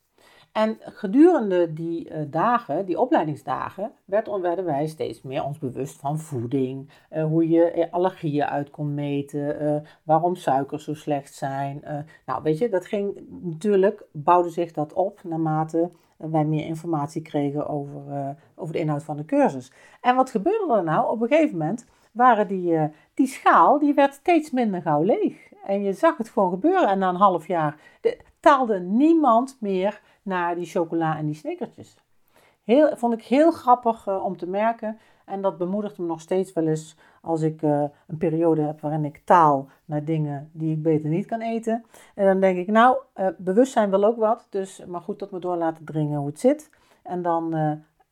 En 0.58 0.78
gedurende 0.80 1.74
die 1.74 2.10
uh, 2.10 2.18
dagen, 2.28 2.86
die 2.86 3.00
opleidingsdagen, 3.00 3.92
werd, 4.06 4.40
werden 4.42 4.66
wij 4.66 4.88
steeds 4.88 5.22
meer 5.22 5.44
ons 5.44 5.60
bewust 5.60 6.00
van 6.00 6.20
voeding, 6.20 6.90
uh, 7.12 7.24
hoe 7.24 7.50
je 7.50 7.88
allergieën 7.92 8.46
uit 8.46 8.70
kon 8.70 8.94
meten, 8.94 9.84
waarom 10.04 10.36
suikers 10.36 10.84
zo 10.84 10.94
slecht 10.94 11.34
zijn. 11.34 11.84
nou, 12.26 12.44
weet 12.44 12.58
je, 12.58 12.70
dat 12.70 12.86
ging 12.86 13.22
natuurlijk, 13.42 14.06
bouwde 14.12 14.50
zich 14.50 14.72
dat 14.72 14.94
op 14.94 15.20
naarmate 15.24 15.92
wij 16.18 16.46
meer 16.46 16.66
informatie 16.66 17.22
kregen 17.22 17.68
over, 17.68 18.36
over 18.56 18.74
de 18.74 18.80
inhoud 18.80 19.04
van 19.04 19.18
de 19.18 19.26
cursus. 19.26 19.72
En 20.02 20.16
wat 20.16 20.30
gebeurde 20.30 20.74
er 20.74 20.84
nou? 20.84 21.12
Op 21.12 21.22
een 21.22 21.28
gegeven 21.28 21.58
moment 21.58 21.86
waren 22.12 22.48
die, 22.48 22.78
die 23.14 23.28
schaal, 23.28 23.80
die 23.80 23.94
werd 23.94 24.14
steeds 24.14 24.52
minder 24.52 24.82
gauw 24.82 25.02
leeg. 25.02 25.52
En 25.66 25.84
je 25.84 25.94
zag 25.94 26.18
het 26.18 26.30
gewoon 26.30 26.50
gebeuren. 26.50 26.88
En 26.88 27.00
na 27.00 27.10
een 27.10 27.16
half 27.16 27.48
jaar 27.48 27.80
de, 28.02 28.18
taalde 28.40 28.80
niemand 28.80 29.58
meer 29.60 30.02
naar 30.28 30.56
die 30.56 30.66
chocola 30.66 31.18
en 31.18 31.26
die 31.26 31.36
snickertjes. 31.36 31.96
Heel, 32.64 32.96
vond 32.96 33.14
ik 33.14 33.24
heel 33.24 33.52
grappig 33.52 34.08
uh, 34.08 34.24
om 34.24 34.38
te 34.38 34.48
merken. 34.48 34.98
En 35.26 35.42
dat 35.42 35.58
bemoedigt 35.58 35.98
me 35.98 36.06
nog 36.06 36.22
steeds 36.22 36.54
wel 36.54 36.68
eens 36.68 36.96
als 37.22 37.42
ik 37.42 37.62
uh, 37.62 37.84
een 38.08 38.18
periode 38.18 38.62
heb 38.62 38.82
waarin 38.82 39.06
ik 39.06 39.22
taal 39.26 39.70
naar 39.86 40.04
dingen 40.04 40.50
die 40.54 40.72
ik 40.72 40.82
beter 40.82 41.10
niet 41.10 41.26
kan 41.26 41.42
eten. 41.42 41.86
En 42.16 42.26
dan 42.26 42.40
denk 42.40 42.58
ik, 42.58 42.68
nou, 42.68 42.98
uh, 43.16 43.28
bewustzijn 43.38 43.90
wil 43.90 44.04
ook 44.04 44.18
wat. 44.18 44.48
Dus 44.50 44.86
maar 44.86 45.02
goed 45.02 45.20
dat 45.20 45.32
me 45.32 45.40
door 45.40 45.56
laten 45.56 45.86
dringen 45.86 46.18
hoe 46.18 46.28
het 46.28 46.40
zit. 46.40 46.70
En 47.02 47.22
dan 47.22 47.56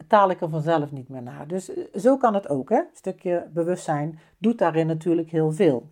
taal 0.07 0.29
ik 0.29 0.41
er 0.41 0.49
vanzelf 0.49 0.91
niet 0.91 1.09
meer 1.09 1.21
naar. 1.21 1.47
Dus 1.47 1.71
zo 1.93 2.17
kan 2.17 2.33
het 2.33 2.49
ook. 2.49 2.69
Hè? 2.69 2.77
Een 2.77 2.85
stukje 2.93 3.47
bewustzijn 3.53 4.19
doet 4.37 4.57
daarin 4.57 4.87
natuurlijk 4.87 5.29
heel 5.29 5.51
veel. 5.51 5.89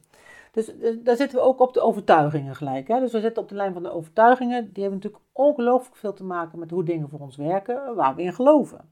Dus 0.54 0.78
eh, 0.78 0.94
daar 1.04 1.16
zitten 1.16 1.38
we 1.38 1.44
ook 1.44 1.60
op 1.60 1.74
de 1.74 1.82
overtuigingen 1.82 2.56
gelijk. 2.56 2.88
Hè? 2.88 3.00
Dus 3.00 3.12
we 3.12 3.20
zitten 3.20 3.44
op 3.44 3.50
de 3.50 3.56
lijn 3.56 3.74
van 3.74 3.84
de 3.84 3.92
overtuigingen. 3.92 4.74
Die 4.74 4.84
hebben 4.84 5.00
natuurlijk 5.02 5.24
ongelooflijk 5.32 5.96
veel 5.96 6.14
te 6.14 6.24
maken 6.24 6.60
met 6.60 6.72
hoe 6.72 6.84
dingen 6.84 7.10
voor 7.10 7.20
ons 7.20 7.36
werken, 7.36 7.96
waar 7.96 8.16
we 8.16 8.22
in 8.22 8.34
geloven. 8.34 8.90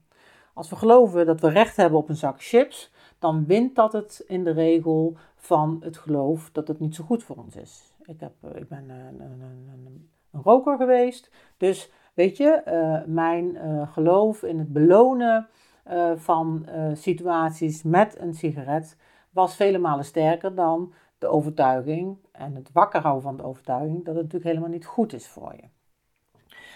Als 0.54 0.70
we 0.70 0.76
geloven 0.76 1.26
dat 1.26 1.40
we 1.40 1.48
recht 1.48 1.76
hebben 1.76 1.98
op 1.98 2.08
een 2.08 2.16
zak 2.16 2.42
chips, 2.42 2.92
dan 3.18 3.46
wint 3.46 3.74
dat 3.74 3.92
het 3.92 4.24
in 4.26 4.44
de 4.44 4.50
regel 4.50 5.16
van 5.36 5.76
het 5.80 5.96
geloof 5.96 6.50
dat 6.52 6.68
het 6.68 6.80
niet 6.80 6.94
zo 6.94 7.04
goed 7.04 7.22
voor 7.22 7.36
ons 7.36 7.56
is. 7.56 7.96
Ik, 8.02 8.20
heb, 8.20 8.32
eh, 8.40 8.60
ik 8.60 8.68
ben 8.68 8.90
een, 8.90 9.20
een, 9.20 9.40
een, 9.40 10.08
een 10.32 10.42
roker 10.42 10.76
geweest, 10.76 11.30
dus 11.56 11.90
weet 12.14 12.36
je, 12.36 12.62
uh, 12.66 13.14
mijn 13.14 13.54
uh, 13.54 13.92
geloof 13.92 14.42
in 14.42 14.58
het 14.58 14.72
belonen 14.72 15.48
van 16.16 16.66
situaties 16.92 17.82
met 17.82 18.18
een 18.20 18.34
sigaret 18.34 18.96
was 19.30 19.56
vele 19.56 19.78
malen 19.78 20.04
sterker 20.04 20.54
dan 20.54 20.92
de 21.22 21.28
overtuiging 21.28 22.16
en 22.32 22.54
het 22.54 22.72
wakker 22.72 23.00
houden 23.00 23.22
van 23.22 23.36
de 23.36 23.42
overtuiging 23.42 23.96
dat 24.04 24.14
het 24.14 24.22
natuurlijk 24.24 24.44
helemaal 24.44 24.68
niet 24.68 24.86
goed 24.86 25.12
is 25.12 25.28
voor 25.28 25.54
je. 25.56 25.68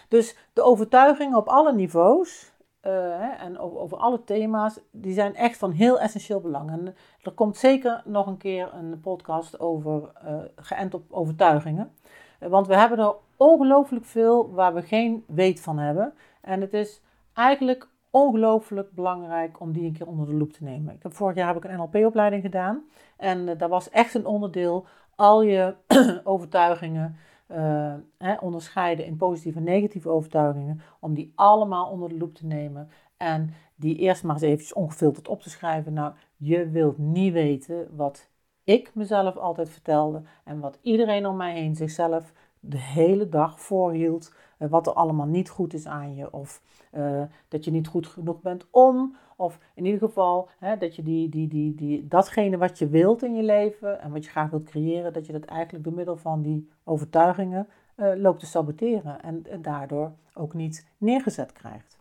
Dus 0.08 0.36
de 0.52 0.62
overtuigingen 0.62 1.36
op 1.36 1.48
alle 1.48 1.72
niveaus 1.72 2.52
hè, 2.80 3.30
en 3.30 3.58
over, 3.58 3.98
alle 3.98 4.24
thema's, 4.24 4.80
die 4.90 5.12
zijn 5.12 5.34
echt 5.34 5.58
van 5.58 5.70
heel 5.70 6.00
essentieel 6.00 6.40
belang. 6.40 6.70
En 6.70 6.94
er 7.22 7.32
komt 7.32 7.56
zeker 7.56 8.02
nog 8.04 8.26
een 8.26 8.36
keer 8.36 8.74
een 8.74 9.00
podcast 9.00 9.60
over 9.60 10.12
uh, 10.24 10.38
geënt 10.56 10.94
op 10.94 11.12
overtuigingen. 11.12 11.92
Want 12.38 12.66
we 12.66 12.76
hebben 12.76 12.98
er 12.98 13.14
ongelooflijk 13.36 14.04
veel 14.04 14.52
waar 14.52 14.74
we 14.74 14.82
geen 14.82 15.24
weet 15.26 15.60
van 15.60 15.78
hebben. 15.78 16.14
En 16.40 16.60
het 16.60 16.74
is 16.74 17.02
eigenlijk 17.32 17.88
ongelooflijk 18.16 18.92
belangrijk 18.92 19.60
om 19.60 19.72
die 19.72 19.84
een 19.84 19.92
keer 19.92 20.06
onder 20.06 20.26
de 20.26 20.34
loep 20.34 20.52
te 20.52 20.64
nemen. 20.64 20.94
Ik 20.94 21.02
heb, 21.02 21.14
vorig 21.14 21.36
jaar 21.36 21.54
heb 21.54 21.64
ik 21.64 21.70
een 21.70 21.76
NLP-opleiding 21.76 22.42
gedaan. 22.42 22.84
En 23.16 23.48
uh, 23.48 23.58
daar 23.58 23.68
was 23.68 23.90
echt 23.90 24.14
een 24.14 24.26
onderdeel 24.26 24.86
al 25.14 25.42
je 25.42 25.74
overtuigingen 26.24 27.16
uh, 27.52 27.94
hè, 28.18 28.34
onderscheiden 28.40 29.06
in 29.06 29.16
positieve 29.16 29.58
en 29.58 29.64
negatieve 29.64 30.08
overtuigingen. 30.08 30.80
Om 31.00 31.14
die 31.14 31.32
allemaal 31.34 31.90
onder 31.90 32.08
de 32.08 32.16
loep 32.16 32.34
te 32.34 32.46
nemen. 32.46 32.88
En 33.16 33.50
die 33.74 33.96
eerst 33.96 34.24
maar 34.24 34.34
eens 34.34 34.44
eventjes 34.44 34.72
ongefilterd 34.72 35.28
op 35.28 35.42
te 35.42 35.50
schrijven. 35.50 35.92
Nou, 35.92 36.12
je 36.36 36.68
wilt 36.68 36.98
niet 36.98 37.32
weten 37.32 37.96
wat 37.96 38.30
ik 38.64 38.90
mezelf 38.94 39.36
altijd 39.36 39.70
vertelde. 39.70 40.22
En 40.44 40.60
wat 40.60 40.78
iedereen 40.82 41.26
om 41.26 41.36
mij 41.36 41.52
heen 41.52 41.76
zichzelf 41.76 42.32
de 42.60 42.78
hele 42.78 43.28
dag 43.28 43.60
voorhield. 43.60 44.34
Uh, 44.58 44.68
wat 44.68 44.86
er 44.86 44.92
allemaal 44.92 45.26
niet 45.26 45.48
goed 45.48 45.74
is 45.74 45.86
aan 45.86 46.14
je. 46.14 46.32
Of 46.32 46.62
uh, 46.92 47.22
dat 47.48 47.64
je 47.64 47.70
niet 47.70 47.86
goed 47.86 48.06
genoeg 48.06 48.40
bent 48.40 48.66
om. 48.70 49.16
Of 49.36 49.58
in 49.74 49.84
ieder 49.84 50.00
geval 50.00 50.48
hè, 50.58 50.76
dat 50.76 50.96
je 50.96 51.02
die, 51.02 51.28
die, 51.28 51.48
die, 51.48 51.74
die, 51.74 52.08
datgene 52.08 52.56
wat 52.56 52.78
je 52.78 52.88
wilt 52.88 53.22
in 53.22 53.34
je 53.34 53.42
leven 53.42 54.00
en 54.00 54.12
wat 54.12 54.24
je 54.24 54.30
graag 54.30 54.50
wilt 54.50 54.64
creëren, 54.64 55.12
dat 55.12 55.26
je 55.26 55.32
dat 55.32 55.44
eigenlijk 55.44 55.84
door 55.84 55.92
middel 55.92 56.16
van 56.16 56.42
die 56.42 56.70
overtuigingen 56.84 57.68
uh, 57.96 58.12
loopt 58.14 58.40
te 58.40 58.46
saboteren. 58.46 59.22
En, 59.22 59.44
daardoor 59.62 60.12
ook 60.34 60.54
niet 60.54 60.86
neergezet 60.98 61.52
krijgt. 61.52 61.98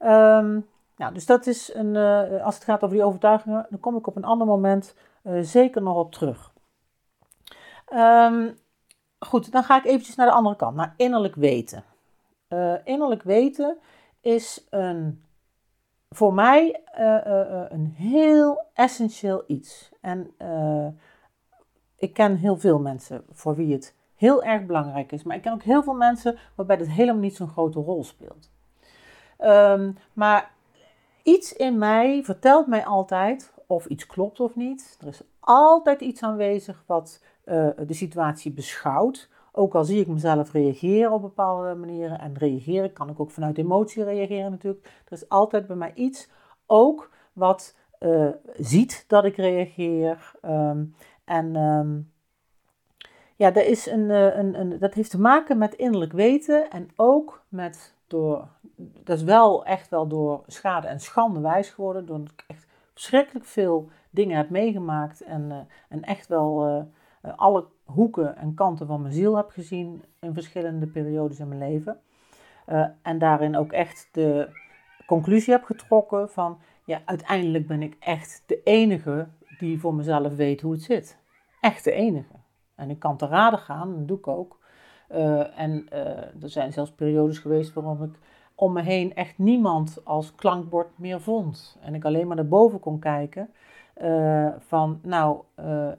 Um, 0.00 0.66
nou, 0.96 1.14
dus 1.14 1.26
dat 1.26 1.46
is 1.46 1.74
een, 1.74 1.96
als 2.40 2.54
het 2.54 2.64
gaat 2.64 2.82
over 2.82 2.96
die 2.96 3.04
overtuigingen, 3.04 3.66
dan 3.70 3.80
kom 3.80 3.96
ik 3.96 4.06
op 4.06 4.16
een 4.16 4.24
ander 4.24 4.46
moment 4.46 4.94
zeker 5.40 5.82
nog 5.82 5.96
op 5.96 6.12
terug. 6.12 6.52
Um, 7.92 8.56
goed, 9.26 9.52
dan 9.52 9.64
ga 9.64 9.78
ik 9.78 9.84
eventjes 9.84 10.16
naar 10.16 10.26
de 10.26 10.32
andere 10.32 10.56
kant, 10.56 10.76
naar 10.76 10.94
innerlijk 10.96 11.34
weten. 11.34 11.84
Uh, 12.48 12.74
innerlijk 12.84 13.22
weten 13.22 13.78
is 14.20 14.66
een, 14.70 15.24
voor 16.08 16.34
mij 16.34 16.82
uh, 16.98 17.26
uh, 17.26 17.64
een 17.68 17.86
heel 17.96 18.64
essentieel 18.74 19.44
iets. 19.46 19.90
En 20.00 20.34
ik 21.96 22.12
ken 22.12 22.36
heel 22.36 22.56
veel 22.56 22.78
mensen 22.78 23.24
voor 23.32 23.56
wie 23.56 23.72
het 23.72 23.94
heel 24.14 24.42
erg 24.42 24.66
belangrijk 24.66 25.12
is. 25.12 25.22
Maar 25.22 25.36
ik 25.36 25.42
ken 25.42 25.52
ook 25.52 25.62
heel 25.62 25.82
veel 25.82 25.94
mensen 25.94 26.38
waarbij 26.54 26.76
het 26.76 26.90
helemaal 26.90 27.20
niet 27.20 27.36
zo'n 27.36 27.48
grote 27.48 27.80
rol 27.80 28.04
speelt. 28.04 28.50
Um, 29.40 29.98
maar 30.12 30.50
iets 31.22 31.52
in 31.52 31.78
mij 31.78 32.22
vertelt 32.24 32.66
mij 32.66 32.84
altijd 32.84 33.52
of 33.66 33.86
iets 33.86 34.06
klopt 34.06 34.40
of 34.40 34.54
niet. 34.54 34.96
Er 35.00 35.06
is 35.06 35.22
altijd 35.40 36.00
iets 36.00 36.22
aanwezig 36.22 36.82
wat 36.86 37.22
de 37.86 37.94
situatie 37.94 38.52
beschouwt 38.52 39.28
ook 39.58 39.74
al 39.74 39.84
zie 39.84 40.00
ik 40.00 40.06
mezelf 40.06 40.52
reageren 40.52 41.12
op 41.12 41.20
bepaalde 41.20 41.74
manieren 41.74 42.18
en 42.18 42.34
reageren, 42.38 42.92
kan 42.92 43.08
ik 43.08 43.20
ook 43.20 43.30
vanuit 43.30 43.58
emotie 43.58 44.04
reageren 44.04 44.50
natuurlijk. 44.50 44.84
Er 44.84 45.12
is 45.12 45.28
altijd 45.28 45.66
bij 45.66 45.76
mij 45.76 45.92
iets 45.94 46.28
ook 46.66 47.10
wat 47.32 47.76
uh, 48.00 48.28
ziet 48.56 49.04
dat 49.08 49.24
ik 49.24 49.36
reageer. 49.36 50.32
Um, 50.42 50.94
en 51.24 51.56
um, 51.56 52.12
ja, 53.36 53.50
dat, 53.50 53.64
is 53.64 53.86
een, 53.86 54.10
uh, 54.10 54.36
een, 54.36 54.60
een, 54.60 54.78
dat 54.78 54.94
heeft 54.94 55.10
te 55.10 55.20
maken 55.20 55.58
met 55.58 55.74
innerlijk 55.74 56.12
weten 56.12 56.70
en 56.70 56.88
ook 56.96 57.44
met 57.48 57.94
door, 58.06 58.48
dat 58.76 59.16
is 59.16 59.24
wel 59.24 59.64
echt 59.64 59.88
wel 59.88 60.06
door 60.06 60.42
schade 60.46 60.86
en 60.86 61.00
schande 61.00 61.40
wijs 61.40 61.70
geworden, 61.70 62.06
doordat 62.06 62.30
ik 62.30 62.44
echt 62.46 62.66
verschrikkelijk 62.92 63.44
veel 63.44 63.88
dingen 64.10 64.36
heb 64.36 64.50
meegemaakt 64.50 65.20
en, 65.20 65.68
en 65.88 66.02
echt 66.02 66.26
wel 66.26 66.86
alle 67.36 67.66
hoeken 67.84 68.36
en 68.36 68.54
kanten 68.54 68.86
van 68.86 69.02
mijn 69.02 69.14
ziel 69.14 69.36
heb 69.36 69.50
gezien 69.50 70.04
in 70.20 70.34
verschillende 70.34 70.86
periodes 70.86 71.38
in 71.38 71.48
mijn 71.48 71.60
leven. 71.60 72.00
en 73.02 73.18
daarin 73.18 73.56
ook 73.56 73.72
echt 73.72 74.08
de 74.12 74.48
conclusie 75.06 75.52
heb 75.52 75.64
getrokken 75.64 76.30
van, 76.30 76.58
ja, 76.84 77.00
uiteindelijk 77.04 77.66
ben 77.66 77.82
ik 77.82 77.96
echt 78.00 78.42
de 78.46 78.62
enige 78.62 79.28
die 79.58 79.80
voor 79.80 79.94
mezelf 79.94 80.36
weet 80.36 80.60
hoe 80.60 80.72
het 80.72 80.82
zit. 80.82 81.18
Echt 81.60 81.84
de 81.84 81.92
enige. 81.92 82.34
En 82.74 82.90
ik 82.90 82.98
kan 82.98 83.16
te 83.16 83.26
raden 83.26 83.58
gaan, 83.58 83.96
dat 83.98 84.08
doe 84.08 84.18
ik 84.18 84.26
ook. 84.26 84.58
Uh, 85.10 85.60
en 85.60 85.86
er 86.40 86.50
zijn 86.50 86.72
zelfs 86.72 86.92
periodes 86.92 87.38
geweest 87.38 87.72
waarom 87.72 88.02
ik 88.02 88.18
om 88.54 88.72
me 88.72 88.82
heen 88.82 89.14
echt 89.14 89.38
niemand 89.38 90.04
als 90.04 90.34
klankbord 90.34 90.98
meer 90.98 91.20
vond. 91.20 91.78
En 91.80 91.94
ik 91.94 92.04
alleen 92.04 92.26
maar 92.26 92.36
naar 92.36 92.48
boven 92.48 92.80
kon 92.80 92.98
kijken. 92.98 93.50
Uh, 94.02 94.48
van 94.58 95.00
nou, 95.02 95.42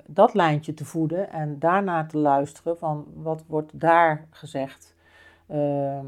dat 0.06 0.34
lijntje 0.34 0.74
te 0.74 0.86
voeden 0.86 1.32
en 1.32 1.60
daarna 1.60 2.06
te 2.06 2.18
luisteren 2.18 2.78
van 2.78 3.08
wat 3.14 3.44
wordt 3.48 3.80
daar 3.80 4.28
gezegd. 4.30 4.96
Ehm, 5.48 6.06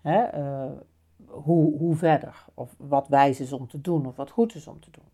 hè, 0.00 0.26
hoe, 1.26 1.78
hoe 1.78 1.96
verder? 1.96 2.44
Of 2.54 2.74
wat 2.76 3.08
wijs 3.08 3.40
is 3.40 3.52
om 3.52 3.68
te 3.68 3.80
doen 3.80 4.06
of 4.06 4.16
wat 4.16 4.30
goed 4.30 4.54
is 4.54 4.66
om 4.66 4.80
te 4.80 4.90
doen. 4.90 5.04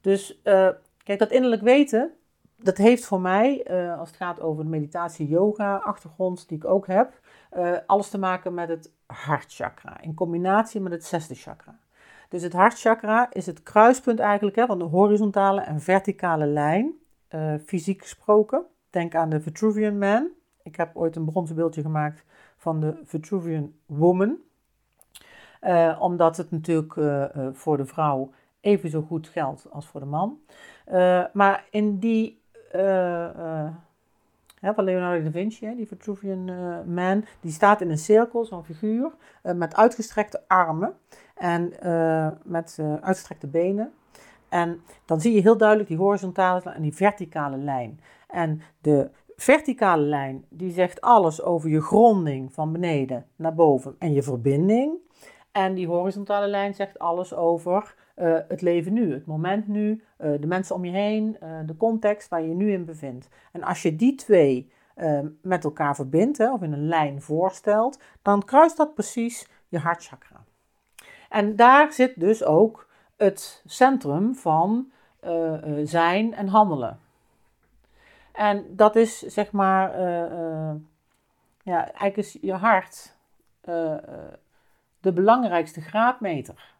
Dus 0.00 0.40
kijk, 1.04 1.18
dat 1.18 1.30
innerlijk 1.30 1.62
weten, 1.62 2.12
dat 2.56 2.76
heeft 2.76 3.04
voor 3.04 3.20
mij, 3.20 3.64
als 3.98 4.08
het 4.08 4.18
gaat 4.18 4.40
over 4.40 4.64
de 4.64 4.70
meditatie-yoga-achtergrond 4.70 6.48
die 6.48 6.58
ik 6.58 6.64
ook 6.64 6.86
heb, 6.86 7.20
alles 7.86 8.08
te 8.08 8.18
maken 8.18 8.54
met 8.54 8.68
het 8.68 8.90
hartchakra 9.06 10.00
in 10.00 10.14
combinatie 10.14 10.80
met 10.80 10.92
het 10.92 11.04
zesde 11.04 11.34
chakra. 11.34 11.78
Dus 12.32 12.42
het 12.42 12.52
hartchakra 12.52 13.32
is 13.32 13.46
het 13.46 13.62
kruispunt 13.62 14.18
eigenlijk 14.18 14.56
hè, 14.56 14.66
van 14.66 14.78
de 14.78 14.84
horizontale 14.84 15.60
en 15.60 15.80
verticale 15.80 16.46
lijn, 16.46 16.92
uh, 17.30 17.54
fysiek 17.66 18.02
gesproken. 18.02 18.64
Denk 18.90 19.14
aan 19.14 19.28
de 19.28 19.40
Vitruvian 19.40 19.98
Man. 19.98 20.28
Ik 20.62 20.76
heb 20.76 20.96
ooit 20.96 21.16
een 21.16 21.24
bronzen 21.24 21.56
beeldje 21.56 21.82
gemaakt 21.82 22.24
van 22.56 22.80
de 22.80 23.00
Vitruvian 23.04 23.72
Woman. 23.86 24.36
omdat 25.98 26.36
het 26.36 26.50
natuurlijk 26.50 26.92
voor 27.56 27.76
de 27.76 27.86
vrouw 27.86 28.30
even 28.60 28.90
zo 28.90 29.02
goed 29.02 29.28
geldt 29.28 29.66
als 29.70 29.86
voor 29.86 30.00
de 30.00 30.06
man. 30.06 30.38
maar 31.32 31.64
in 31.70 31.98
die 31.98 32.42
uh, 32.74 33.68
van 34.60 34.84
Leonardo 34.84 35.24
da 35.24 35.30
Vinci, 35.30 35.74
die 35.76 35.86
Vitruvian 35.86 36.44
Man, 36.94 37.24
die 37.40 37.52
staat 37.52 37.80
in 37.80 37.90
een 37.90 37.98
cirkel, 37.98 38.44
zo'n 38.44 38.64
figuur, 38.64 39.10
met 39.42 39.76
uitgestrekte 39.76 40.42
armen 40.46 40.94
en 41.42 41.72
met 42.44 42.78
uitgestrekte 43.00 43.46
benen. 43.46 43.92
En 44.48 44.82
dan 45.04 45.20
zie 45.20 45.34
je 45.34 45.40
heel 45.40 45.56
duidelijk 45.56 45.88
die 45.88 45.98
horizontale 45.98 46.62
en 46.70 46.82
die 46.82 46.94
verticale 46.94 47.56
lijn. 47.56 48.00
En 48.28 48.60
de 48.80 49.10
verticale 49.36 50.02
lijn, 50.02 50.44
die 50.48 50.72
zegt 50.72 51.00
alles 51.00 51.42
over 51.42 51.70
je 51.70 51.80
gronding 51.80 52.52
van 52.52 52.72
beneden 52.72 53.26
naar 53.36 53.54
boven 53.54 53.94
en 53.98 54.12
je 54.12 54.22
verbinding. 54.22 54.94
En 55.52 55.74
die 55.74 55.86
horizontale 55.86 56.46
lijn 56.46 56.74
zegt 56.74 56.98
alles 56.98 57.34
over 57.34 57.94
uh, 58.16 58.38
het 58.48 58.60
leven 58.60 58.92
nu, 58.92 59.12
het 59.12 59.26
moment 59.26 59.68
nu, 59.68 59.90
uh, 59.90 60.40
de 60.40 60.46
mensen 60.46 60.74
om 60.74 60.84
je 60.84 60.90
heen, 60.90 61.36
uh, 61.42 61.58
de 61.66 61.76
context 61.76 62.28
waar 62.28 62.42
je 62.42 62.48
je 62.48 62.54
nu 62.54 62.72
in 62.72 62.84
bevindt. 62.84 63.28
En 63.52 63.62
als 63.62 63.82
je 63.82 63.96
die 63.96 64.14
twee 64.14 64.70
met 65.42 65.64
elkaar 65.64 65.94
verbindt, 65.94 66.38
hè, 66.38 66.52
of 66.52 66.62
in 66.62 66.72
een 66.72 66.88
lijn 66.88 67.22
voorstelt, 67.22 67.98
dan 68.22 68.44
kruist 68.44 68.76
dat 68.76 68.94
precies 68.94 69.48
je 69.68 69.78
hartchakra. 69.78 70.44
En 71.32 71.56
daar 71.56 71.92
zit 71.92 72.20
dus 72.20 72.44
ook 72.44 72.88
het 73.16 73.62
centrum 73.66 74.34
van 74.34 74.90
zijn 75.84 76.34
en 76.34 76.48
handelen. 76.48 77.00
En 78.32 78.76
dat 78.76 78.96
is 78.96 79.18
zeg 79.18 79.52
maar, 79.52 80.00
ja, 81.62 81.84
eigenlijk 81.84 82.16
is 82.16 82.38
je 82.40 82.52
hart 82.52 83.16
de 85.00 85.12
belangrijkste 85.12 85.80
graadmeter. 85.80 86.74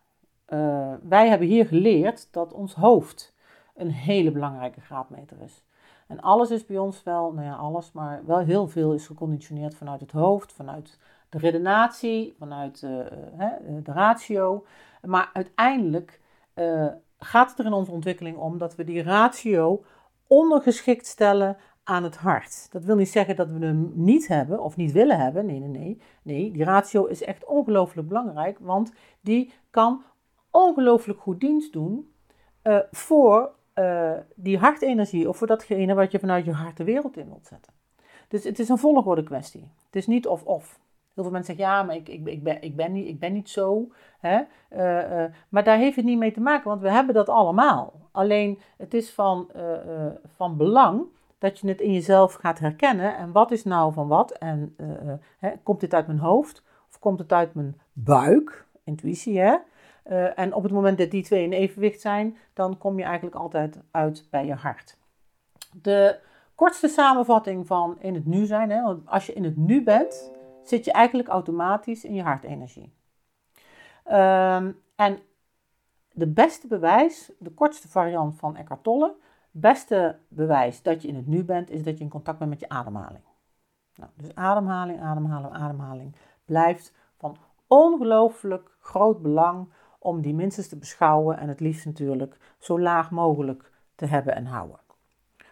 Wij 1.03 1.29
hebben 1.29 1.47
hier 1.47 1.67
geleerd 1.67 2.29
dat 2.33 2.53
ons 2.53 2.75
hoofd 2.75 3.35
een 3.75 3.91
hele 3.91 4.31
belangrijke 4.31 4.81
graadmeter 4.81 5.37
is. 5.41 5.65
En 6.07 6.21
alles 6.21 6.51
is 6.51 6.67
bij 6.67 6.79
ons 6.79 7.03
wel, 7.03 7.33
nou 7.33 7.47
ja, 7.47 7.55
alles, 7.55 7.93
maar 7.93 8.27
wel 8.27 8.39
heel 8.39 8.69
veel 8.69 8.93
is 8.93 9.07
geconditioneerd 9.07 9.75
vanuit 9.75 10.01
het 10.01 10.13
hoofd, 10.13 10.53
vanuit 10.53 10.99
de 11.33 11.39
redenatie, 11.39 12.35
vanuit 12.39 12.83
uh, 12.83 12.91
de 13.83 13.93
ratio. 13.93 14.67
Maar 15.03 15.31
uiteindelijk 15.33 16.21
uh, 16.55 16.87
gaat 17.19 17.51
het 17.51 17.59
er 17.59 17.65
in 17.65 17.73
onze 17.73 17.91
ontwikkeling 17.91 18.37
om 18.37 18.59
dat 18.59 18.75
we 18.75 18.85
die 18.85 19.03
ratio 19.03 19.85
ondergeschikt 20.27 21.07
stellen 21.07 21.57
aan 21.85 22.03
het 22.03 22.17
hart. 22.17 22.73
Dat 22.73 22.85
wil 22.85 22.97
niet 22.97 23.09
zeggen 23.09 23.37
dat 23.37 23.51
we 23.51 23.67
hem 23.67 23.93
niet 23.95 24.29
hebben 24.29 24.61
of 24.61 24.77
niet 24.77 24.93
willen 24.93 25.19
hebben. 25.19 25.47
Nee, 25.47 25.59
nee, 25.59 25.69
nee. 25.69 26.01
Nee, 26.23 26.51
die 26.51 26.65
ratio 26.65 27.05
is 27.05 27.23
echt 27.23 27.45
ongelooflijk 27.45 28.09
belangrijk, 28.09 28.59
want 28.61 28.93
die 29.21 29.53
kan 29.71 30.03
ongelooflijk 30.51 31.21
goed 31.21 31.41
dienst 31.41 31.73
doen 31.73 32.13
voor 32.91 33.51
die 34.35 34.59
hartenergie 34.59 35.29
of 35.29 35.37
voor 35.37 35.47
datgene 35.47 35.95
wat 35.95 36.13
je 36.13 36.19
vanuit 36.19 36.45
je 36.45 36.53
hart 36.53 36.77
de 36.77 36.85
wereld 36.85 37.17
in 37.17 37.29
wilt 37.29 37.47
zetten. 37.47 37.73
Dus 38.29 38.45
het 38.45 38.59
is 38.59 38.69
een 38.69 38.79
volgorde 38.79 39.23
kwestie. 39.23 39.71
Het 39.87 39.97
is 39.97 40.07
niet 40.07 40.27
of-of. 40.27 40.81
Heel 41.15 41.25
veel 41.25 41.33
mensen 41.33 41.57
zeggen, 41.57 41.75
ja, 41.75 41.83
maar 41.83 41.97
ik, 41.97 42.09
ik, 42.09 42.27
ik, 42.27 42.43
ben, 42.43 42.63
ik, 42.63 42.77
ben, 42.77 42.93
niet, 42.93 43.09
ik 43.09 43.19
ben 43.19 43.33
niet 43.33 43.51
zo. 43.51 43.89
Hè? 44.21 44.41
Uh, 44.71 45.31
maar 45.49 45.65
daar 45.65 45.79
heeft 45.79 45.97
het 45.97 46.05
niet 46.05 46.19
mee 46.19 46.33
te 46.33 46.41
maken, 46.41 46.69
want 46.69 46.81
we 46.81 46.91
hebben 46.91 47.15
dat 47.15 47.29
allemaal. 47.29 47.93
Alleen 48.13 48.59
het 48.77 48.95
is 48.95 49.11
van, 49.11 49.51
van 50.37 50.57
belang 50.57 51.03
dat 51.39 51.59
je 51.59 51.69
het 51.69 51.81
in 51.81 51.93
jezelf 51.93 52.35
gaat 52.35 52.59
herkennen. 52.59 53.17
En 53.17 53.33
wat 53.33 53.51
is 53.51 53.65
nou 53.65 53.93
van 53.93 54.09
wat? 54.09 54.31
En 54.31 54.77
hè, 55.39 55.51
komt 55.63 55.81
dit 55.81 55.95
uit 55.95 56.07
mijn 56.07 56.19
hoofd 56.19 56.63
of 56.89 56.99
komt 56.99 57.19
het 57.19 57.33
uit 57.33 57.55
mijn 57.55 57.81
buik? 57.93 58.67
Intuïtie, 58.85 59.41
hè? 59.41 59.57
En 60.35 60.55
op 60.55 60.63
het 60.63 60.73
moment 60.73 60.99
dat 60.99 61.11
die 61.11 61.23
twee 61.23 61.45
in 61.45 61.53
evenwicht 61.53 62.01
zijn, 62.01 62.37
dan 62.53 62.79
kom 62.79 62.99
je 62.99 63.05
eigenlijk 63.05 63.37
altijd 63.37 63.81
uit 63.91 64.27
bij 64.31 64.47
je 64.47 64.55
hart. 64.55 64.97
De 65.83 66.19
kortste 66.55 66.89
samenvatting 66.89 67.67
van 67.67 67.97
in 68.01 68.15
het 68.15 68.27
nu 68.27 68.45
zijn, 68.47 68.71
hè, 68.71 68.83
want 68.83 69.09
als 69.09 69.27
je 69.27 69.33
in 69.33 69.45
het 69.45 69.57
nu 69.57 69.83
bent, 69.83 70.33
zit 70.63 70.85
je 70.85 70.93
eigenlijk 70.93 71.29
automatisch 71.29 72.05
in 72.05 72.15
je 72.15 72.23
hartenergie. 72.23 72.93
Um, 74.07 74.81
en 74.97 75.19
de 76.13 76.29
beste 76.29 76.67
bewijs, 76.67 77.33
de 77.39 77.51
kortste 77.51 77.89
variant 77.89 78.37
van 78.37 78.57
Eckhart 78.57 78.83
Tolle, 78.83 79.15
beste 79.51 80.19
bewijs 80.29 80.83
dat 80.83 81.03
je 81.03 81.09
in 81.09 81.17
het 81.17 81.27
nu 81.27 81.45
bent, 81.45 81.71
is 81.71 81.83
dat 81.83 81.99
je 81.99 82.05
in 82.05 82.11
contact 82.11 82.39
bent 82.39 82.51
met 82.51 82.61
je 82.61 82.69
ademhaling. 82.69 83.25
Nou, 83.95 84.11
dus 84.17 84.35
ademhaling, 84.35 85.01
ademhaling, 85.01 85.53
ademhaling 85.53 86.17
blijft 86.45 86.95
van 87.17 87.37
ongelooflijk 87.67 88.77
groot 88.81 89.23
belang 89.23 89.69
om 89.99 90.21
die 90.21 90.35
minstens 90.35 90.69
te 90.69 90.79
beschouwen 90.79 91.39
en 91.39 91.49
het 91.49 91.61
liefst 91.61 91.85
natuurlijk 91.85 92.55
zo 92.59 92.81
laag 92.81 93.11
mogelijk 93.11 93.71
te 93.95 94.07
hebben 94.07 94.35
en 94.35 94.47
houden. 94.47 94.81